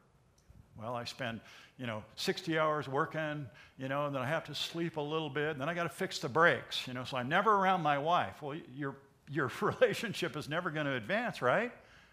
[0.79, 1.41] Well, I spend,
[1.79, 3.47] you know, 60 hours working,
[3.79, 5.85] you know, and then I have to sleep a little bit, and then I got
[5.85, 8.43] to fix the brakes, you know, so I'm never around my wife.
[8.43, 8.97] Well, your,
[9.31, 11.73] your relationship is never going to advance, right?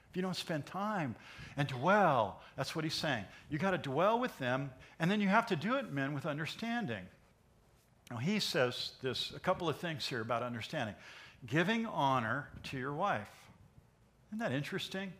[0.09, 1.15] If you don't spend time
[1.57, 3.23] and dwell, that's what he's saying.
[3.49, 6.25] You got to dwell with them, and then you have to do it, men, with
[6.25, 7.05] understanding.
[8.09, 10.95] Now, he says this a couple of things here about understanding
[11.47, 13.29] giving honor to your wife.
[14.29, 15.11] Isn't that interesting?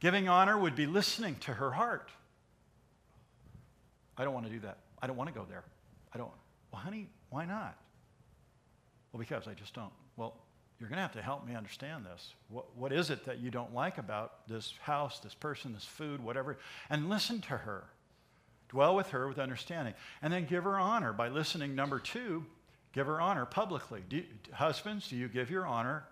[0.00, 2.10] Giving honor would be listening to her heart.
[4.18, 4.78] I don't want to do that.
[5.00, 5.64] I don't want to go there.
[6.12, 6.30] I don't.
[6.72, 7.78] Well, honey, why not?
[9.12, 9.92] Well, because I just don't.
[10.16, 10.34] Well,
[10.78, 12.34] you're going to have to help me understand this.
[12.48, 16.22] What, what is it that you don't like about this house, this person, this food,
[16.22, 16.58] whatever?
[16.90, 17.84] And listen to her.
[18.68, 19.94] Dwell with her with understanding.
[20.22, 21.74] And then give her honor by listening.
[21.74, 22.44] Number two,
[22.92, 24.02] give her honor publicly.
[24.08, 26.04] Do you, husbands, do you give your honor,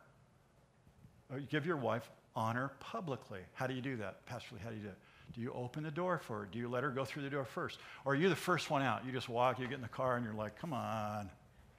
[1.30, 3.40] or you give your wife honor publicly?
[3.54, 4.24] How do you do that?
[4.26, 4.98] Pastor Lee, how do you do it?
[5.34, 6.48] Do you open the door for her?
[6.50, 7.78] Do you let her go through the door first?
[8.04, 9.04] Or are you the first one out?
[9.04, 11.30] You just walk, you get in the car, and you're like, come on,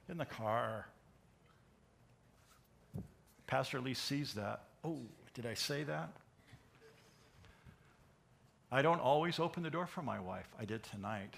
[0.06, 0.86] get in the car.
[3.46, 4.62] Pastor Lee sees that.
[4.84, 4.98] Oh,
[5.34, 6.10] did I say that?
[8.70, 10.46] I don't always open the door for my wife.
[10.60, 11.34] I did tonight.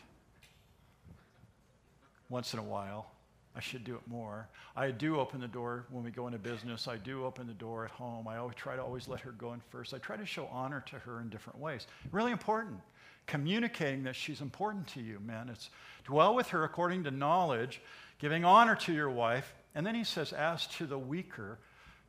[2.28, 3.12] Once in a while.
[3.56, 4.48] I should do it more.
[4.76, 6.86] I do open the door when we go into business.
[6.86, 8.28] I do open the door at home.
[8.28, 9.92] I always try to always let her go in first.
[9.92, 11.86] I try to show honor to her in different ways.
[12.12, 12.78] Really important.
[13.26, 15.48] Communicating that she's important to you, man.
[15.48, 15.70] It's
[16.04, 17.80] dwell with her according to knowledge,
[18.18, 19.52] giving honor to your wife.
[19.74, 21.58] And then he says, as to the weaker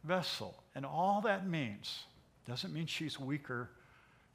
[0.04, 0.64] vessel.
[0.76, 2.04] And all that means
[2.48, 3.70] doesn't mean she's weaker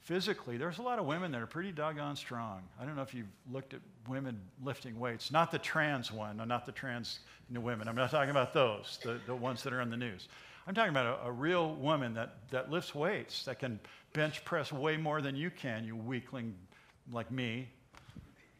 [0.06, 2.62] physically, there's a lot of women that are pretty doggone strong.
[2.80, 6.64] I don't know if you've looked at women lifting weights, not the trans one, not
[6.64, 7.18] the trans
[7.52, 7.88] women.
[7.88, 10.28] I'm not talking about those, the, the ones that are in the news.
[10.68, 13.80] I'm talking about a, a real woman that, that lifts weights, that can
[14.12, 16.54] bench press way more than you can, you weakling
[17.12, 17.68] like me.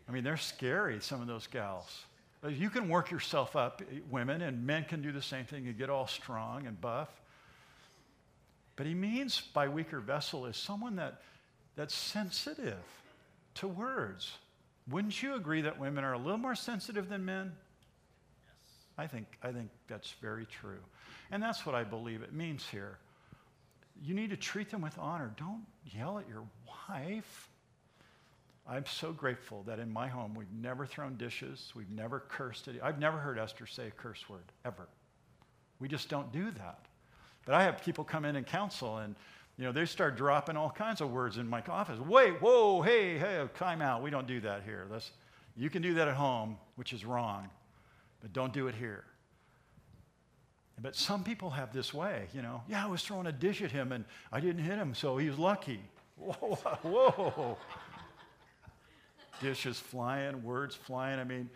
[0.09, 2.07] I mean, they're scary, some of those gals.
[2.45, 5.65] Uh, you can work yourself up, eh, women, and men can do the same thing.
[5.65, 7.09] You get all strong and buff.
[8.75, 11.23] But he means by weaker vessel is someone that
[11.77, 12.83] that's sensitive
[13.55, 14.39] to words.
[14.91, 17.53] Wouldn't you agree that women are a little more sensitive than men?
[18.41, 18.77] Yes.
[18.97, 20.79] I think, I think that's very true.
[21.31, 22.99] And that's what I believe it means here.
[24.03, 25.33] You need to treat them with honor.
[25.37, 26.45] Don't yell at your
[26.89, 27.49] wife.
[28.69, 32.69] I'm so grateful that in my home we've never thrown dishes, we've never cursed.
[32.69, 32.81] It.
[32.83, 34.89] I've never heard Esther say a curse word, ever.
[35.79, 36.87] We just don't do that.
[37.45, 39.15] But I have people come in and counsel, and
[39.59, 41.99] you know, they start dropping all kinds of words in my office.
[41.99, 44.03] Wait, whoa, hey, hey, oh, time out.
[44.03, 44.87] We don't do that here.
[45.57, 47.49] You can do that at home, which is wrong,
[48.21, 49.05] but don't do it here.
[50.83, 52.63] But some people have this way, you know.
[52.69, 55.29] Yeah, I was throwing a dish at him and I didn't hit him, so he
[55.29, 55.81] was lucky.
[56.19, 57.59] Whoa, whoa.
[59.43, 61.19] Dishes flying, words flying.
[61.19, 61.51] I mean,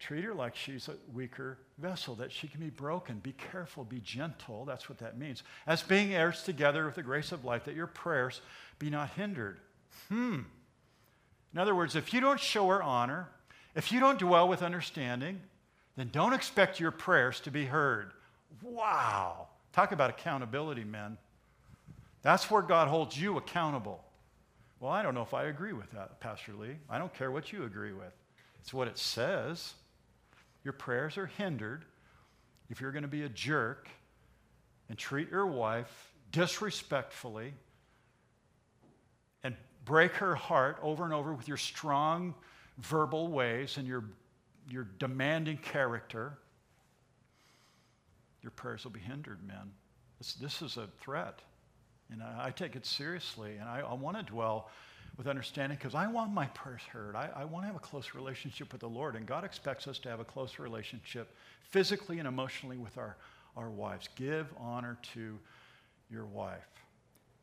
[0.00, 3.18] treat her like she's a weaker vessel, that she can be broken.
[3.18, 4.64] Be careful, be gentle.
[4.64, 5.42] That's what that means.
[5.66, 8.40] As being heirs together with the grace of life, that your prayers
[8.78, 9.58] be not hindered.
[10.08, 10.40] Hmm.
[11.52, 13.28] In other words, if you don't show her honor,
[13.74, 15.40] if you don't dwell with understanding,
[15.96, 18.12] then don't expect your prayers to be heard.
[18.62, 19.48] Wow.
[19.72, 21.18] Talk about accountability, men.
[22.22, 24.02] That's where God holds you accountable.
[24.80, 26.76] Well, I don't know if I agree with that, Pastor Lee.
[26.88, 28.12] I don't care what you agree with.
[28.60, 29.74] It's what it says.
[30.64, 31.84] Your prayers are hindered
[32.68, 33.88] if you're going to be a jerk
[34.88, 37.54] and treat your wife disrespectfully
[39.42, 42.34] and break her heart over and over with your strong
[42.78, 44.04] verbal ways and your,
[44.68, 46.38] your demanding character,
[48.42, 49.72] your prayers will be hindered, men.
[50.18, 51.40] This, this is a threat.
[52.12, 54.70] And I, I take it seriously, and I, I want to dwell
[55.20, 57.14] with understanding because I want my prayers heard.
[57.14, 59.98] I, I want to have a close relationship with the Lord, and God expects us
[59.98, 61.36] to have a close relationship
[61.68, 63.18] physically and emotionally with our,
[63.54, 64.08] our wives.
[64.16, 65.38] Give honor to
[66.10, 66.64] your wife.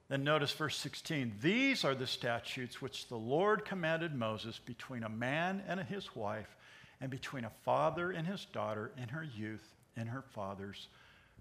[0.09, 1.33] Then notice verse 16.
[1.39, 6.55] These are the statutes which the Lord commanded Moses between a man and his wife,
[6.99, 10.87] and between a father and his daughter in her youth in her father's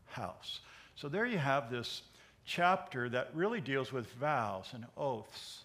[0.04, 0.60] house.
[0.96, 2.02] So there you have this
[2.44, 5.62] chapter that really deals with vows and oaths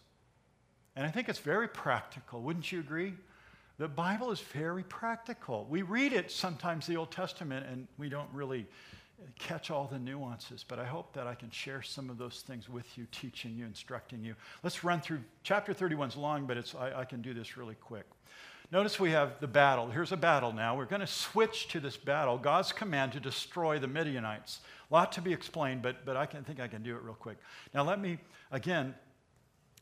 [0.95, 2.41] and I think it's very practical.
[2.41, 3.13] Wouldn't you agree?
[3.77, 5.65] The Bible is very practical.
[5.69, 8.67] We read it sometimes, the Old Testament, and we don't really
[9.39, 12.69] catch all the nuances, but I hope that I can share some of those things
[12.69, 14.35] with you, teaching you, instructing you.
[14.63, 17.75] Let's run through chapter 31 is long, but it's, I, I can do this really
[17.75, 18.05] quick.
[18.71, 19.89] notice we have the battle.
[19.89, 20.75] Here's a battle now.
[20.75, 24.59] We're going to switch to this battle God's command to destroy the Midianites.
[24.89, 27.13] A lot to be explained, but, but I can think I can do it real
[27.13, 27.37] quick.
[27.73, 28.17] Now, let me,
[28.51, 28.93] again,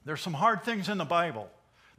[0.09, 1.47] there's some hard things in the Bible.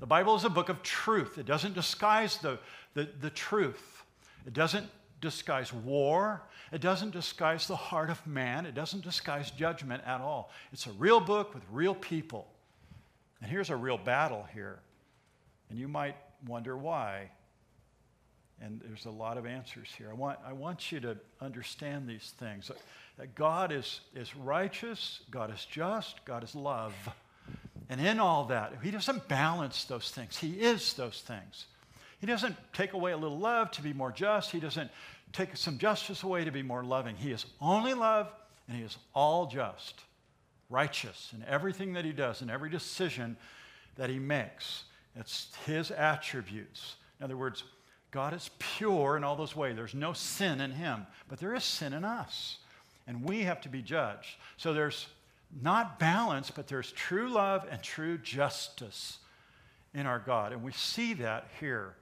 [0.00, 2.58] The Bible is a book of truth, it doesn't disguise the,
[2.94, 4.02] the, the truth,
[4.44, 4.88] it doesn't
[5.20, 6.42] disguise war,
[6.72, 10.50] it doesn't disguise the heart of man, it doesn't disguise judgment at all.
[10.72, 12.48] It's a real book with real people.
[13.40, 14.80] And here's a real battle here.
[15.68, 16.16] And you might
[16.48, 17.30] wonder why.
[18.60, 20.08] And there's a lot of answers here.
[20.10, 22.72] I want, I want you to understand these things
[23.18, 26.92] that God is, is righteous, God is just, God is love.
[27.90, 31.66] And in all that, He doesn't balance those things, He is those things.
[32.20, 34.90] He doesn't take away a little love to be more just, He doesn't
[35.32, 37.16] take some justice away to be more loving.
[37.16, 38.32] He is only love,
[38.66, 40.00] and He is all just,
[40.70, 43.36] righteous in everything that He does, in every decision
[43.96, 44.84] that He makes.
[45.16, 46.94] It's His attributes.
[47.18, 47.64] In other words,
[48.10, 49.76] God is pure in all those ways.
[49.76, 52.58] There's no sin in him, but there is sin in us.
[53.06, 54.36] And we have to be judged.
[54.56, 55.06] So there's
[55.62, 59.18] not balance, but there's true love and true justice
[59.94, 60.52] in our God.
[60.52, 61.96] And we see that here.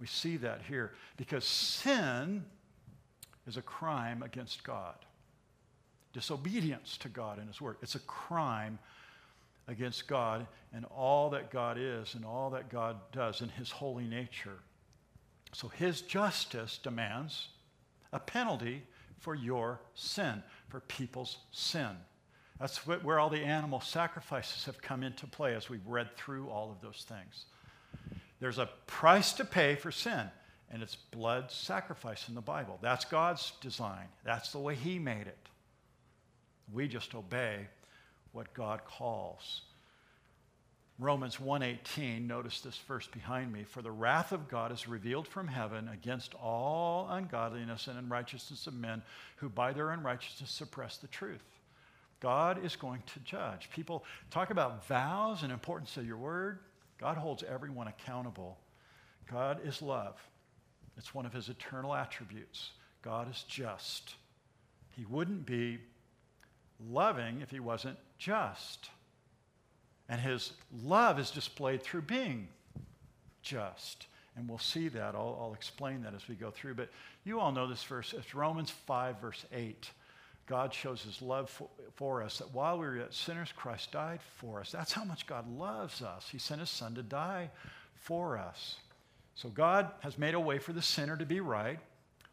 [0.00, 2.44] We see that here because sin
[3.46, 4.94] is a crime against God.
[6.12, 7.76] Disobedience to God and His Word.
[7.82, 8.78] It's a crime
[9.66, 14.04] against God and all that God is and all that God does in His holy
[14.04, 14.58] nature.
[15.54, 17.48] So his justice demands
[18.12, 18.82] a penalty
[19.18, 21.96] for your sin, for people's sin.
[22.58, 26.70] That's where all the animal sacrifices have come into play as we've read through all
[26.70, 27.46] of those things.
[28.40, 30.30] There's a price to pay for sin,
[30.70, 32.78] and it's blood sacrifice in the Bible.
[32.80, 35.48] That's God's design, that's the way He made it.
[36.72, 37.66] We just obey
[38.32, 39.62] what God calls.
[40.98, 45.48] Romans 1:18 notice this verse behind me for the wrath of God is revealed from
[45.48, 49.02] heaven against all ungodliness and unrighteousness of men
[49.36, 51.42] who by their unrighteousness suppress the truth.
[52.24, 53.68] God is going to judge.
[53.68, 56.58] People talk about vows and importance of your word.
[56.98, 58.56] God holds everyone accountable.
[59.30, 60.16] God is love.
[60.96, 62.70] It's one of his eternal attributes.
[63.02, 64.14] God is just.
[64.96, 65.80] He wouldn't be
[66.88, 68.88] loving if he wasn't just.
[70.08, 70.52] And his
[70.82, 72.48] love is displayed through being
[73.42, 74.06] just.
[74.34, 75.14] And we'll see that.
[75.14, 76.72] I'll, I'll, explain that as we go through.
[76.72, 76.88] But
[77.22, 78.14] you all know this verse.
[78.16, 79.90] It's Romans 5, verse 8.
[80.46, 84.20] God shows his love for, for, us that while we were yet sinners, Christ died
[84.36, 84.70] for us.
[84.70, 86.28] That's how much God loves us.
[86.30, 87.50] He sent his son to die
[87.94, 88.76] for us.
[89.34, 91.78] So God has made a way for the sinner to be right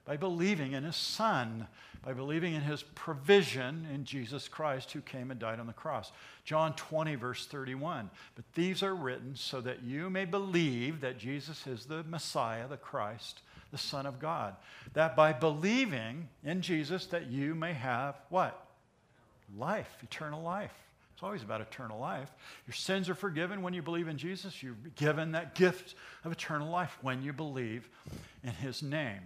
[0.05, 1.67] by believing in his son
[2.03, 6.11] by believing in his provision in Jesus Christ who came and died on the cross.
[6.43, 8.09] John 20, verse 31.
[8.35, 12.77] But these are written so that you may believe that Jesus is the Messiah, the
[12.77, 13.41] Christ,
[13.71, 14.55] the Son of God.
[14.93, 18.67] That by believing in Jesus that you may have what?
[19.57, 20.73] Life, eternal life.
[21.13, 22.31] It's always about eternal life.
[22.65, 24.63] Your sins are forgiven when you believe in Jesus.
[24.63, 25.93] You're given that gift
[26.25, 27.87] of eternal life when you believe
[28.43, 29.21] in his name.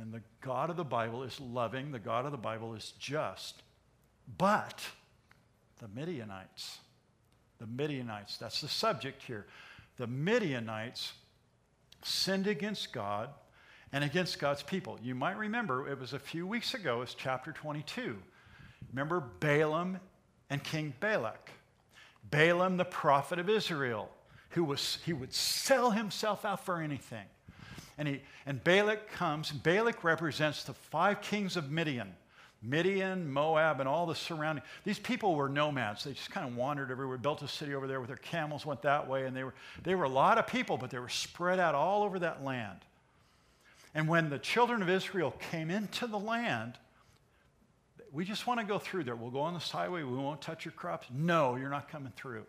[0.00, 3.62] And the God of the Bible is loving, the God of the Bible is just.
[4.38, 4.82] But
[5.80, 6.78] the Midianites,
[7.58, 9.46] the Midianites, that's the subject here.
[9.98, 11.12] The Midianites
[12.02, 13.28] sinned against God
[13.92, 14.98] and against God's people.
[15.02, 18.16] You might remember it was a few weeks ago, it's chapter 22.
[18.92, 19.98] Remember Balaam
[20.50, 21.50] and King Balak.
[22.30, 24.08] Balaam, the prophet of Israel,
[24.50, 27.24] who was, he would sell himself out for anything.
[27.98, 29.50] And, he, and Balak comes.
[29.50, 32.14] Balak represents the five kings of Midian.
[32.62, 34.62] Midian, Moab, and all the surrounding.
[34.84, 36.04] These people were nomads.
[36.04, 38.82] They just kind of wandered everywhere, built a city over there with their camels, went
[38.82, 41.58] that way, and they were, they were a lot of people, but they were spread
[41.58, 42.78] out all over that land.
[43.94, 46.74] And when the children of Israel came into the land,
[48.12, 49.16] we just want to go through there.
[49.16, 50.02] We'll go on this highway.
[50.02, 51.08] We won't touch your crops.
[51.12, 52.44] No, you're not coming through.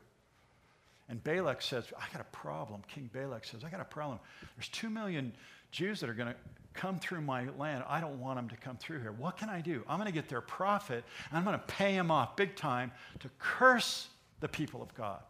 [1.10, 2.82] And Balak says, I got a problem.
[2.88, 4.20] King Balak says, I got a problem.
[4.56, 5.34] There's two million
[5.72, 6.36] Jews that are going to
[6.74, 7.84] come through my land.
[7.88, 9.12] I don't want them to come through here.
[9.12, 9.84] What can I do?
[9.88, 12.92] I'm going to get their prophet, and I'm going to pay him off big time
[13.20, 14.08] to curse
[14.40, 15.22] the people of God.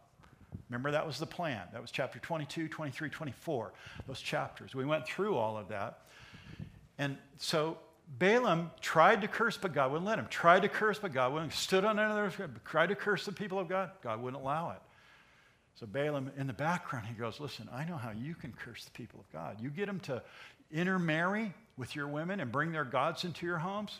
[0.68, 1.62] Remember, that was the plan.
[1.72, 3.72] That was chapter 22, 23, 24,
[4.06, 4.74] those chapters.
[4.74, 6.00] We went through all of that.
[6.98, 7.78] And so
[8.18, 10.26] Balaam tried to curse, but God wouldn't let him.
[10.28, 11.52] Tried to curse, but God wouldn't.
[11.52, 12.32] Stood on another,
[12.64, 13.90] tried to curse the people of God.
[14.02, 14.78] God wouldn't allow it.
[15.80, 18.92] So Balaam, in the background, he goes, Listen, I know how you can curse the
[18.92, 19.60] people of God.
[19.60, 20.22] You get them to
[20.72, 23.98] intermarry with your women and bring their gods into your homes,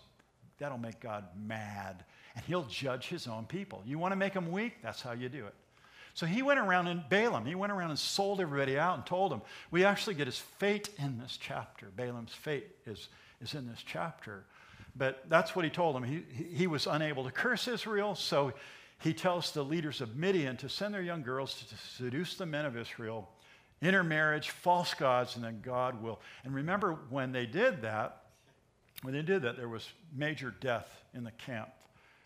[0.58, 2.04] that'll make God mad.
[2.36, 3.82] And he'll judge his own people.
[3.86, 4.74] You want to make them weak?
[4.82, 5.54] That's how you do it.
[6.14, 9.32] So he went around and Balaam, he went around and sold everybody out and told
[9.32, 9.42] them.
[9.72, 11.88] We actually get his fate in this chapter.
[11.96, 13.08] Balaam's fate is,
[13.42, 14.44] is in this chapter.
[14.96, 16.04] But that's what he told them.
[16.04, 16.22] He,
[16.54, 18.52] he was unable to curse Israel, so
[19.00, 22.64] he tells the leaders of Midian to send their young girls to seduce the men
[22.64, 23.28] of Israel,
[23.82, 26.20] intermarriage, false gods, and then God will.
[26.44, 28.22] And remember, when they did that,
[29.02, 31.70] when they did that, there was major death in the camp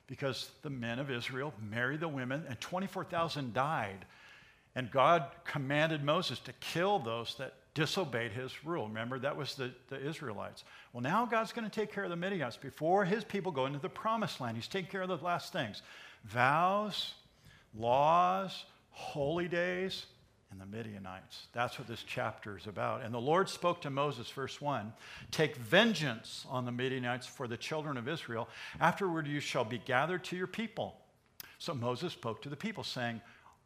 [0.09, 4.05] because the men of Israel married the women, and 24,000 died.
[4.75, 8.89] And God commanded Moses to kill those that disobeyed his rule.
[8.89, 10.65] Remember, that was the, the Israelites.
[10.93, 13.79] Well, now God's going to take care of the Midianites before his people go into
[13.79, 14.57] the promised land.
[14.57, 15.83] He's taking care of the last things
[16.25, 17.15] vows,
[17.77, 20.07] laws, holy days,
[20.51, 21.47] and the Midianites.
[21.53, 23.03] That's what this chapter is about.
[23.03, 24.93] And the Lord spoke to Moses, verse 1
[25.31, 28.49] Take vengeance on the Midianites for the children of Israel.
[28.81, 30.97] Afterward, you shall be gathered to your people.
[31.59, 33.21] So Moses spoke to the people, saying,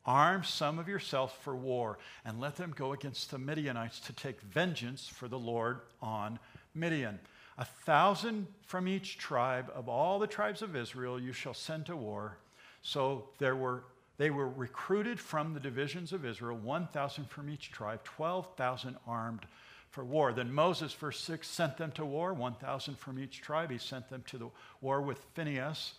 [0.04, 4.40] Arm some of yourself for war, and let them go against the Midianites to take
[4.40, 6.40] vengeance for the Lord on
[6.74, 7.20] Midian.
[7.58, 11.96] A thousand from each tribe of all the tribes of Israel you shall send to
[11.96, 12.38] war.
[12.82, 13.84] So there were
[14.18, 19.46] they were recruited from the divisions of Israel, 1,000 from each tribe, 12,000 armed
[19.90, 20.32] for war.
[20.32, 23.70] Then Moses, verse 6, sent them to war, 1,000 from each tribe.
[23.70, 24.48] He sent them to the
[24.80, 25.94] war with Phinehas,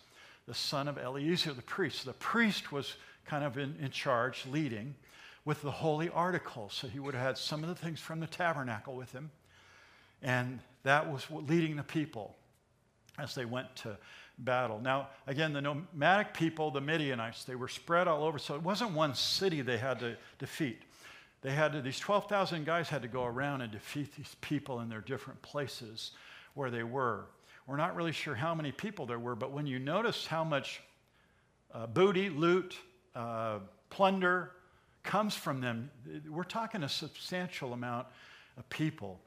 [0.46, 2.04] the son of Eleazar, the priest.
[2.04, 4.94] The priest was kind of in, in charge, leading
[5.44, 6.74] with the holy articles.
[6.74, 9.30] So he would have had some of the things from the tabernacle with him.
[10.22, 12.34] And that was leading the people
[13.18, 13.96] as they went to
[14.38, 14.80] battle.
[14.80, 18.38] Now, again, the nomadic people, the Midianites, they were spread all over.
[18.38, 20.82] So it wasn't one city they had to defeat.
[21.42, 24.88] They had to, these 12,000 guys had to go around and defeat these people in
[24.88, 26.12] their different places
[26.54, 27.26] where they were.
[27.66, 30.80] We're not really sure how many people there were, but when you notice how much
[31.72, 32.76] uh, booty, loot,
[33.14, 33.58] uh,
[33.90, 34.52] plunder
[35.02, 35.90] comes from them,
[36.28, 38.06] we're talking a substantial amount
[38.56, 39.20] of people.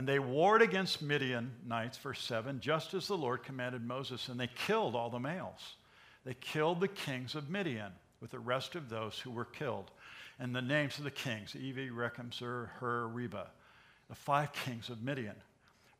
[0.00, 4.46] And they warred against Midianites, verse 7, just as the Lord commanded Moses, and they
[4.46, 5.74] killed all the males.
[6.24, 9.90] They killed the kings of Midian with the rest of those who were killed.
[10.38, 13.48] And the names of the kings, Evi, Rekem, Zur, Hur, Reba,
[14.08, 15.36] the five kings of Midian.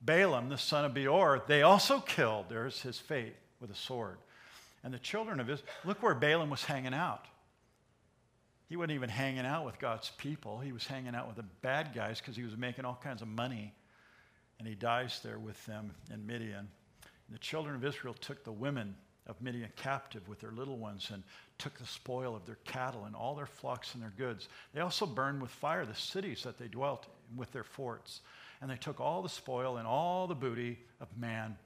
[0.00, 2.46] Balaam, the son of Beor, they also killed.
[2.48, 4.16] There's his fate with a sword.
[4.82, 7.26] And the children of Israel, look where Balaam was hanging out.
[8.70, 10.58] He wasn't even hanging out with God's people.
[10.58, 13.28] He was hanging out with the bad guys because he was making all kinds of
[13.28, 13.74] money
[14.60, 16.58] and he dies there with them in Midian.
[16.58, 16.68] And
[17.32, 18.94] the children of Israel took the women
[19.26, 21.22] of Midian captive with their little ones and
[21.56, 24.48] took the spoil of their cattle and all their flocks and their goods.
[24.74, 28.20] They also burned with fire the cities that they dwelt in with their forts.
[28.60, 31.56] And they took all the spoil and all the booty of man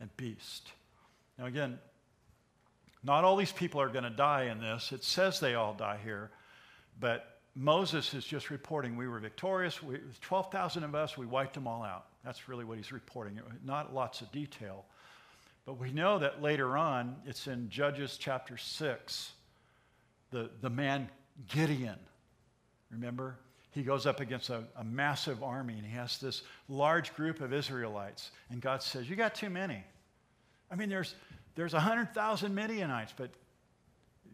[0.00, 0.72] and beast.
[1.38, 1.78] Now, again,
[3.04, 4.90] not all these people are going to die in this.
[4.90, 6.32] It says they all die here,
[6.98, 9.82] but Moses is just reporting we were victorious.
[9.82, 12.06] We, 12,000 of us, we wiped them all out.
[12.24, 13.40] That's really what he's reporting.
[13.64, 14.84] Not lots of detail.
[15.66, 19.32] But we know that later on, it's in Judges chapter 6,
[20.30, 21.08] the, the man
[21.48, 21.98] Gideon,
[22.90, 23.36] remember?
[23.72, 27.52] He goes up against a, a massive army and he has this large group of
[27.52, 28.30] Israelites.
[28.50, 29.84] And God says, You got too many.
[30.70, 31.14] I mean, there's,
[31.54, 33.30] there's 100,000 Midianites, but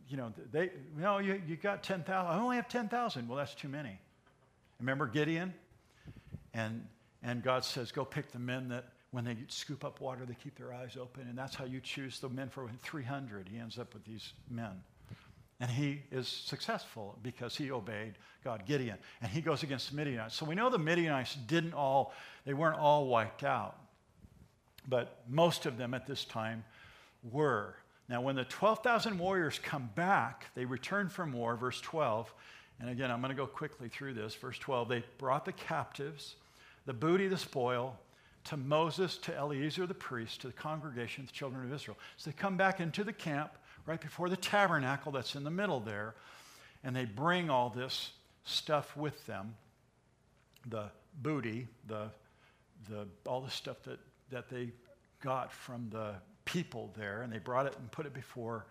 [0.09, 2.15] you know, they, no, you, you got 10,000.
[2.15, 3.29] I only have 10,000.
[3.29, 3.99] Well, that's too many.
[4.79, 5.55] Remember Gideon?
[6.55, 6.87] And
[7.23, 10.57] and God says, go pick the men that when they scoop up water, they keep
[10.57, 11.23] their eyes open.
[11.29, 13.49] And that's how you choose the men for 300.
[13.49, 14.83] He ends up with these men.
[15.59, 18.99] And he is successful because he obeyed God, Gideon.
[19.23, 20.37] And he goes against the Midianites.
[20.37, 22.13] So we know the Midianites didn't all,
[22.45, 23.77] they weren't all wiped out.
[24.87, 26.63] But most of them at this time
[27.29, 27.75] were.
[28.09, 32.33] Now, when the 12,000 warriors come back, they return from war, verse 12.
[32.81, 34.35] And again, I'm going to go quickly through this.
[34.35, 36.37] Verse 12, they brought the captives
[36.85, 37.99] the booty, the spoil,
[38.45, 41.97] to Moses, to Eleazar the priest, to the congregation the children of Israel.
[42.17, 43.51] So they come back into the camp
[43.87, 46.15] right before the tabernacle that's in the middle there,
[46.85, 48.13] and they bring all this
[48.45, 49.57] stuff with them
[50.69, 50.91] the
[51.23, 52.09] booty, the,
[52.89, 53.99] the, all the stuff that,
[54.31, 54.71] that they
[55.23, 56.15] got from the
[56.47, 58.65] people there, and they brought it and put it before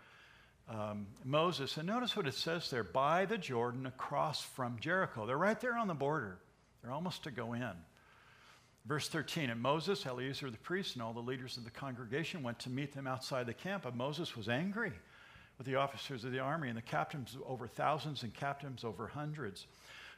[0.68, 1.78] um, Moses.
[1.78, 5.28] And notice what it says there by the Jordan across from Jericho.
[5.28, 6.40] They're right there on the border,
[6.82, 7.72] they're almost to go in.
[8.88, 12.60] Verse 13, and Moses, Eleazar the priest, and all the leaders of the congregation went
[12.60, 13.84] to meet them outside the camp.
[13.84, 14.92] But Moses was angry
[15.58, 19.66] with the officers of the army and the captains over thousands and captains over hundreds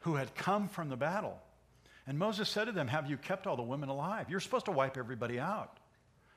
[0.02, 1.40] who had come from the battle.
[2.08, 4.30] And Moses said to them, Have you kept all the women alive?
[4.30, 5.78] You're supposed to wipe everybody out.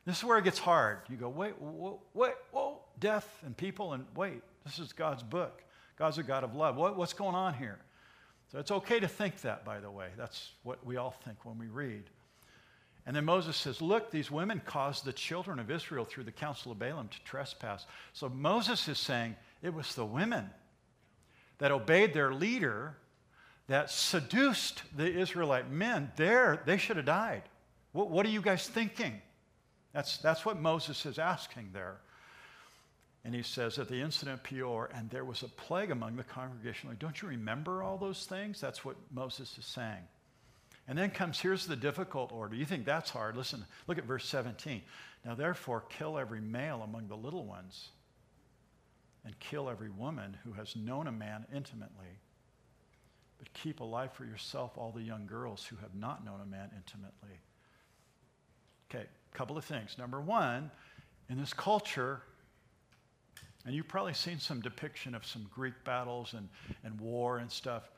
[0.06, 0.98] This is where it gets hard.
[1.08, 5.62] You go, wait, wait, whoa, death and people, and wait, this is God's book.
[5.96, 6.76] God's a God of love.
[6.76, 7.78] What, what's going on here?
[8.50, 10.08] So it's okay to think that, by the way.
[10.16, 12.04] That's what we all think when we read.
[13.06, 16.72] And then Moses says, Look, these women caused the children of Israel through the counsel
[16.72, 17.86] of Balaam to trespass.
[18.12, 20.50] So Moses is saying it was the women
[21.58, 22.96] that obeyed their leader
[23.68, 26.10] that seduced the Israelite men.
[26.16, 27.42] There, they should have died.
[27.92, 29.20] What, what are you guys thinking?
[29.92, 31.96] That's, that's what Moses is asking there.
[33.24, 36.24] And he says, at the incident of Peor, and there was a plague among the
[36.24, 36.88] congregation.
[36.98, 38.60] Don't you remember all those things?
[38.60, 40.08] That's what Moses is saying.
[40.88, 42.56] And then comes, here's the difficult order.
[42.56, 43.36] You think that's hard?
[43.36, 44.80] Listen, look at verse 17.
[45.24, 47.90] Now, therefore, kill every male among the little ones,
[49.24, 52.18] and kill every woman who has known a man intimately.
[53.38, 56.70] But keep alive for yourself all the young girls who have not known a man
[56.74, 57.38] intimately.
[58.90, 59.96] Okay, a couple of things.
[59.98, 60.70] Number one,
[61.28, 62.22] in this culture,
[63.64, 66.48] and you've probably seen some depiction of some Greek battles and,
[66.82, 67.88] and war and stuff.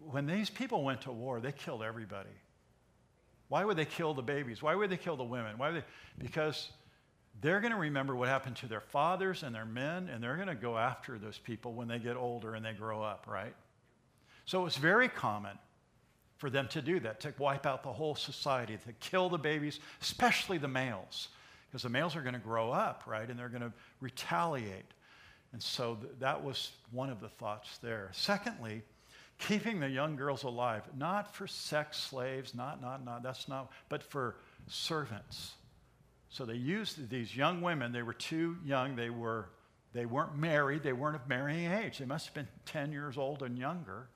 [0.00, 2.30] When these people went to war, they killed everybody.
[3.48, 4.62] Why would they kill the babies?
[4.62, 5.58] Why would they kill the women?
[5.58, 5.86] Why would they?
[6.18, 6.70] Because
[7.40, 10.48] they're going to remember what happened to their fathers and their men, and they're going
[10.48, 13.54] to go after those people when they get older and they grow up, right?
[14.46, 15.58] So it's very common
[16.42, 19.78] for them to do that, to wipe out the whole society, to kill the babies,
[20.00, 21.28] especially the males
[21.70, 23.30] because the males are going to grow up, right?
[23.30, 24.90] And they're going to retaliate.
[25.52, 28.08] And so th- that was one of the thoughts there.
[28.10, 28.82] Secondly,
[29.38, 34.02] keeping the young girls alive, not for sex slaves, not, not, not, that's not, but
[34.02, 34.34] for
[34.66, 35.52] servants.
[36.28, 39.48] So they used these young women, they were too young, they, were,
[39.92, 41.98] they weren't married, they weren't of marrying age.
[41.98, 44.08] They must have been 10 years old and younger.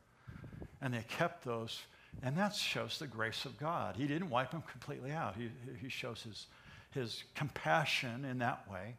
[0.82, 1.80] And they kept those,
[2.22, 3.96] and that shows the grace of God.
[3.96, 5.50] He didn't wipe them completely out, He,
[5.80, 6.46] he shows his
[6.96, 8.94] his compassion in that way.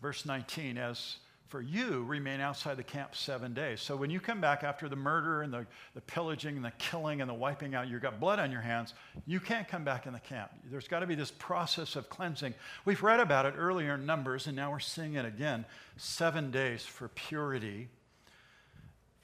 [0.00, 1.16] Verse 19, as
[1.48, 3.80] for you, remain outside the camp seven days.
[3.82, 7.20] So when you come back after the murder and the, the pillaging and the killing
[7.20, 8.94] and the wiping out, you've got blood on your hands,
[9.26, 10.50] you can't come back in the camp.
[10.70, 12.54] There's got to be this process of cleansing.
[12.86, 15.66] We've read about it earlier in Numbers, and now we're seeing it again.
[15.98, 17.88] Seven days for purity.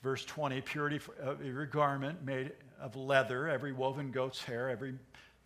[0.02, 4.94] Verse 20, purity of every garment made of leather, every woven goat's hair, every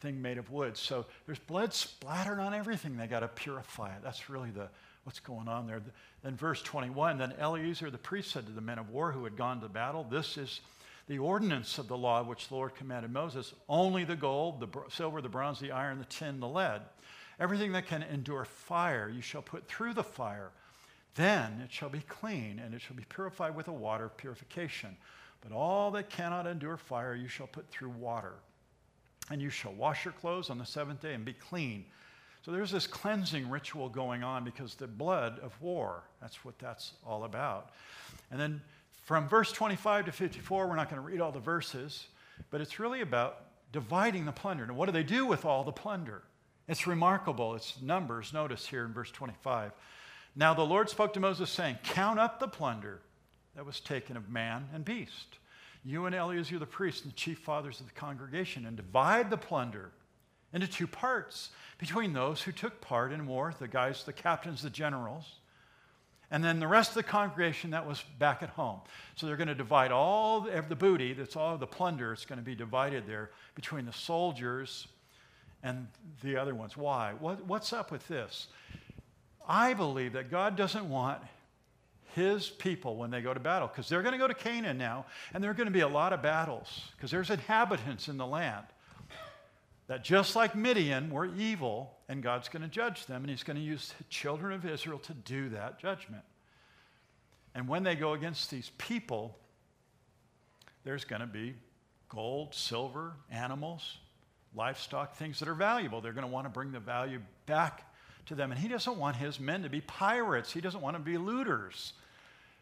[0.00, 0.76] thing made of wood.
[0.76, 2.96] So there's blood splattered on everything.
[2.96, 4.02] They got to purify it.
[4.02, 4.68] That's really the
[5.04, 5.80] what's going on there.
[6.22, 9.36] Then verse 21, then Eleazar the priest said to the men of war who had
[9.36, 10.60] gone to battle, this is
[11.08, 15.20] the ordinance of the law which the Lord commanded Moses, only the gold, the silver,
[15.20, 16.82] the bronze, the iron, the tin, the lead.
[17.40, 20.50] Everything that can endure fire you shall put through the fire.
[21.14, 24.96] Then it shall be clean, and it shall be purified with a water of purification.
[25.42, 28.34] But all that cannot endure fire you shall put through water
[29.30, 31.84] and you shall wash your clothes on the seventh day and be clean.
[32.44, 36.92] So there's this cleansing ritual going on because the blood of war, that's what that's
[37.06, 37.70] all about.
[38.30, 38.60] And then
[39.04, 42.08] from verse 25 to 54, we're not going to read all the verses,
[42.50, 44.64] but it's really about dividing the plunder.
[44.64, 46.22] And what do they do with all the plunder?
[46.68, 47.54] It's remarkable.
[47.54, 49.72] It's numbers, notice here in verse 25.
[50.34, 53.00] Now the Lord spoke to Moses, saying, Count up the plunder
[53.54, 55.38] that was taken of man and beast
[55.84, 59.36] you and Eleazar the priest and the chief fathers of the congregation, and divide the
[59.36, 59.90] plunder
[60.52, 64.70] into two parts between those who took part in war, the guys, the captains, the
[64.70, 65.36] generals,
[66.30, 68.80] and then the rest of the congregation that was back at home.
[69.16, 72.38] So they're going to divide all of the booty, that's all the plunder, it's going
[72.38, 74.86] to be divided there between the soldiers
[75.62, 75.88] and
[76.22, 76.76] the other ones.
[76.76, 77.12] Why?
[77.18, 78.48] What, what's up with this?
[79.48, 81.20] I believe that God doesn't want
[82.14, 85.06] his people when they go to battle because they're going to go to Canaan now,
[85.32, 88.26] and there are going to be a lot of battles because there's inhabitants in the
[88.26, 88.66] land
[89.88, 93.56] that just like Midian were evil, and God's going to judge them, and He's going
[93.56, 96.22] to use the children of Israel to do that judgment.
[97.54, 99.36] And when they go against these people,
[100.84, 101.54] there's going to be
[102.08, 103.98] gold, silver, animals,
[104.54, 106.00] livestock, things that are valuable.
[106.00, 107.91] They're going to want to bring the value back
[108.26, 108.52] to them.
[108.52, 110.52] And he doesn't want his men to be pirates.
[110.52, 111.92] He doesn't want to be looters.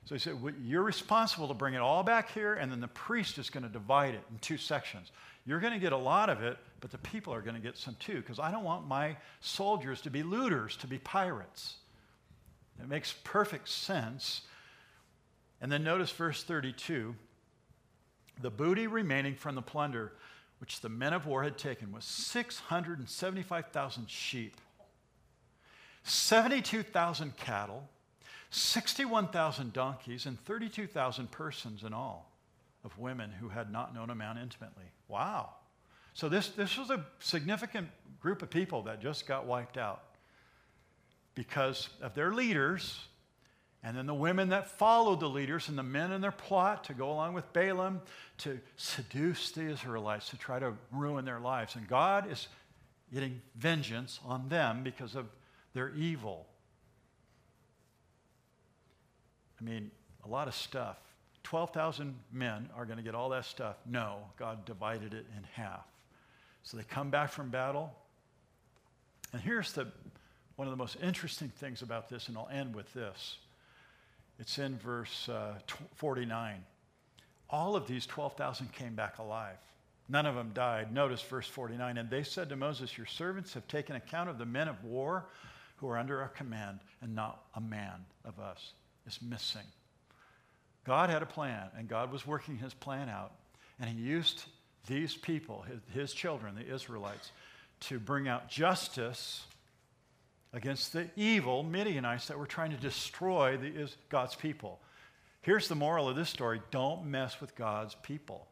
[0.07, 2.89] So he said, well, You're responsible to bring it all back here, and then the
[2.89, 5.13] priest is going to divide it in two sections.
[5.47, 7.77] You're going to get a lot of it, but the people are going to get
[7.77, 11.77] some too, because I don't want my soldiers to be looters, to be pirates.
[12.81, 14.43] It makes perfect sense.
[15.61, 17.15] And then notice verse 32
[18.41, 20.13] the booty remaining from the plunder
[20.61, 24.57] which the men of war had taken was 675,000 sheep,
[26.05, 27.89] 72,000 cattle
[28.51, 32.33] 61,000 donkeys and 32,000 persons in all
[32.85, 34.87] of women who had not known a man intimately.
[35.07, 35.51] Wow.
[36.15, 37.89] So this, this was a significant
[38.21, 40.03] group of people that just got wiped out
[41.35, 43.07] because of their leaders
[43.83, 46.95] And then the women that followed the leaders and the men in their plot to
[46.95, 48.03] go along with Balaam
[48.39, 51.77] to seduce the Israelites to try to ruin their lives.
[51.77, 52.49] And God is
[53.13, 55.27] getting vengeance on them because of
[55.75, 56.47] their evil.
[59.61, 59.91] I mean,
[60.25, 60.99] a lot of stuff.
[61.43, 63.77] 12,000 men are going to get all that stuff.
[63.87, 65.87] No, God divided it in half.
[66.63, 67.93] So they come back from battle.
[69.33, 69.87] And here's the,
[70.57, 73.39] one of the most interesting things about this, and I'll end with this.
[74.39, 75.55] It's in verse uh,
[75.97, 76.65] 49.
[77.49, 79.57] All of these 12,000 came back alive.
[80.09, 80.93] None of them died.
[80.93, 81.99] Notice verse 49.
[81.99, 85.27] And they said to Moses, Your servants have taken account of the men of war
[85.81, 88.75] who are under our command, and not a man of us
[89.07, 89.65] is missing.
[90.85, 93.33] God had a plan, and God was working his plan out.
[93.79, 94.45] And he used
[94.87, 97.33] these people, his, children, the Israelites,
[97.81, 99.45] to bring out justice
[100.53, 104.81] against the evil Midianites that were trying to destroy the, God's people.
[105.41, 108.47] Here's the moral of this story don't mess with God's people.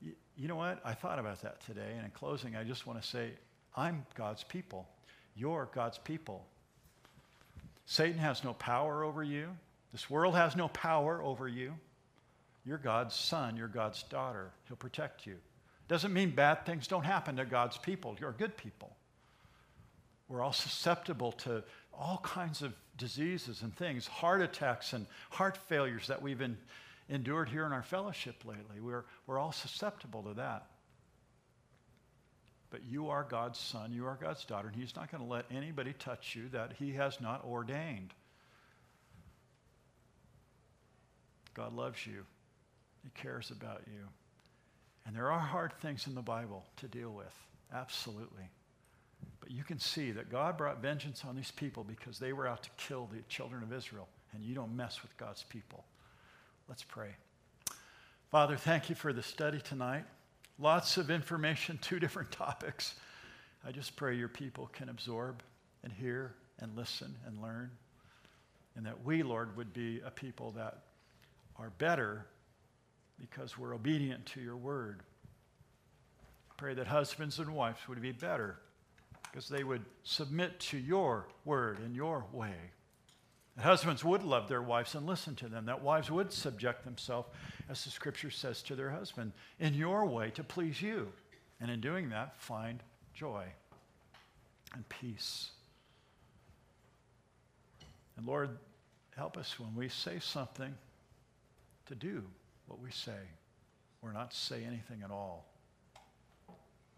[0.00, 0.80] You know what?
[0.86, 3.32] I thought about that today, and in closing, I just want to say,
[3.76, 4.88] I'm God's people.
[5.40, 6.44] You're God's people.
[7.86, 9.48] Satan has no power over you.
[9.90, 11.72] This world has no power over you.
[12.66, 14.50] You're God's son, you're God's daughter.
[14.68, 15.36] He'll protect you.
[15.88, 18.16] Doesn't mean bad things don't happen to God's people.
[18.20, 18.94] You're good people.
[20.28, 21.64] We're all susceptible to
[21.98, 26.42] all kinds of diseases and things, heart attacks and heart failures that we've
[27.08, 28.78] endured here in our fellowship lately.
[28.78, 30.66] We're, we're all susceptible to that.
[32.70, 35.46] But you are God's son, you are God's daughter, and He's not going to let
[35.50, 38.14] anybody touch you that He has not ordained.
[41.54, 42.24] God loves you,
[43.02, 44.06] He cares about you.
[45.06, 47.34] And there are hard things in the Bible to deal with,
[47.74, 48.48] absolutely.
[49.40, 52.62] But you can see that God brought vengeance on these people because they were out
[52.62, 55.84] to kill the children of Israel, and you don't mess with God's people.
[56.68, 57.16] Let's pray.
[58.30, 60.04] Father, thank you for the study tonight.
[60.60, 62.94] Lots of information, two different topics.
[63.66, 65.42] I just pray your people can absorb
[65.82, 67.70] and hear and listen and learn,
[68.76, 70.82] and that we, Lord, would be a people that
[71.56, 72.26] are better
[73.18, 75.00] because we're obedient to your word.
[76.58, 78.58] Pray that husbands and wives would be better
[79.22, 82.54] because they would submit to your word and your way.
[83.58, 87.28] Husbands would love their wives and listen to them, that wives would subject themselves,
[87.68, 91.12] as the scripture says, to their husband in your way to please you.
[91.60, 92.82] And in doing that, find
[93.12, 93.44] joy
[94.72, 95.50] and peace.
[98.16, 98.50] And Lord,
[99.16, 100.74] help us when we say something
[101.86, 102.22] to do
[102.66, 103.18] what we say
[104.00, 105.44] or not say anything at all.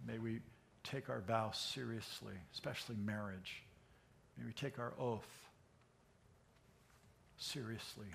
[0.06, 0.40] May we
[0.84, 3.62] take our vows seriously, especially marriage.
[4.38, 5.26] May we take our oath
[7.42, 8.06] seriously.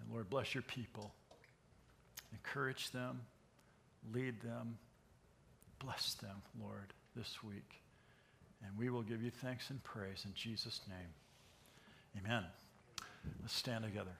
[0.00, 1.12] And Lord, bless your people.
[2.32, 3.20] Encourage them,
[4.12, 4.78] lead them,
[5.78, 7.80] bless them, Lord, this week.
[8.64, 12.24] And we will give you thanks and praise in Jesus' name.
[12.24, 12.44] Amen.
[13.42, 14.12] Let's stand together.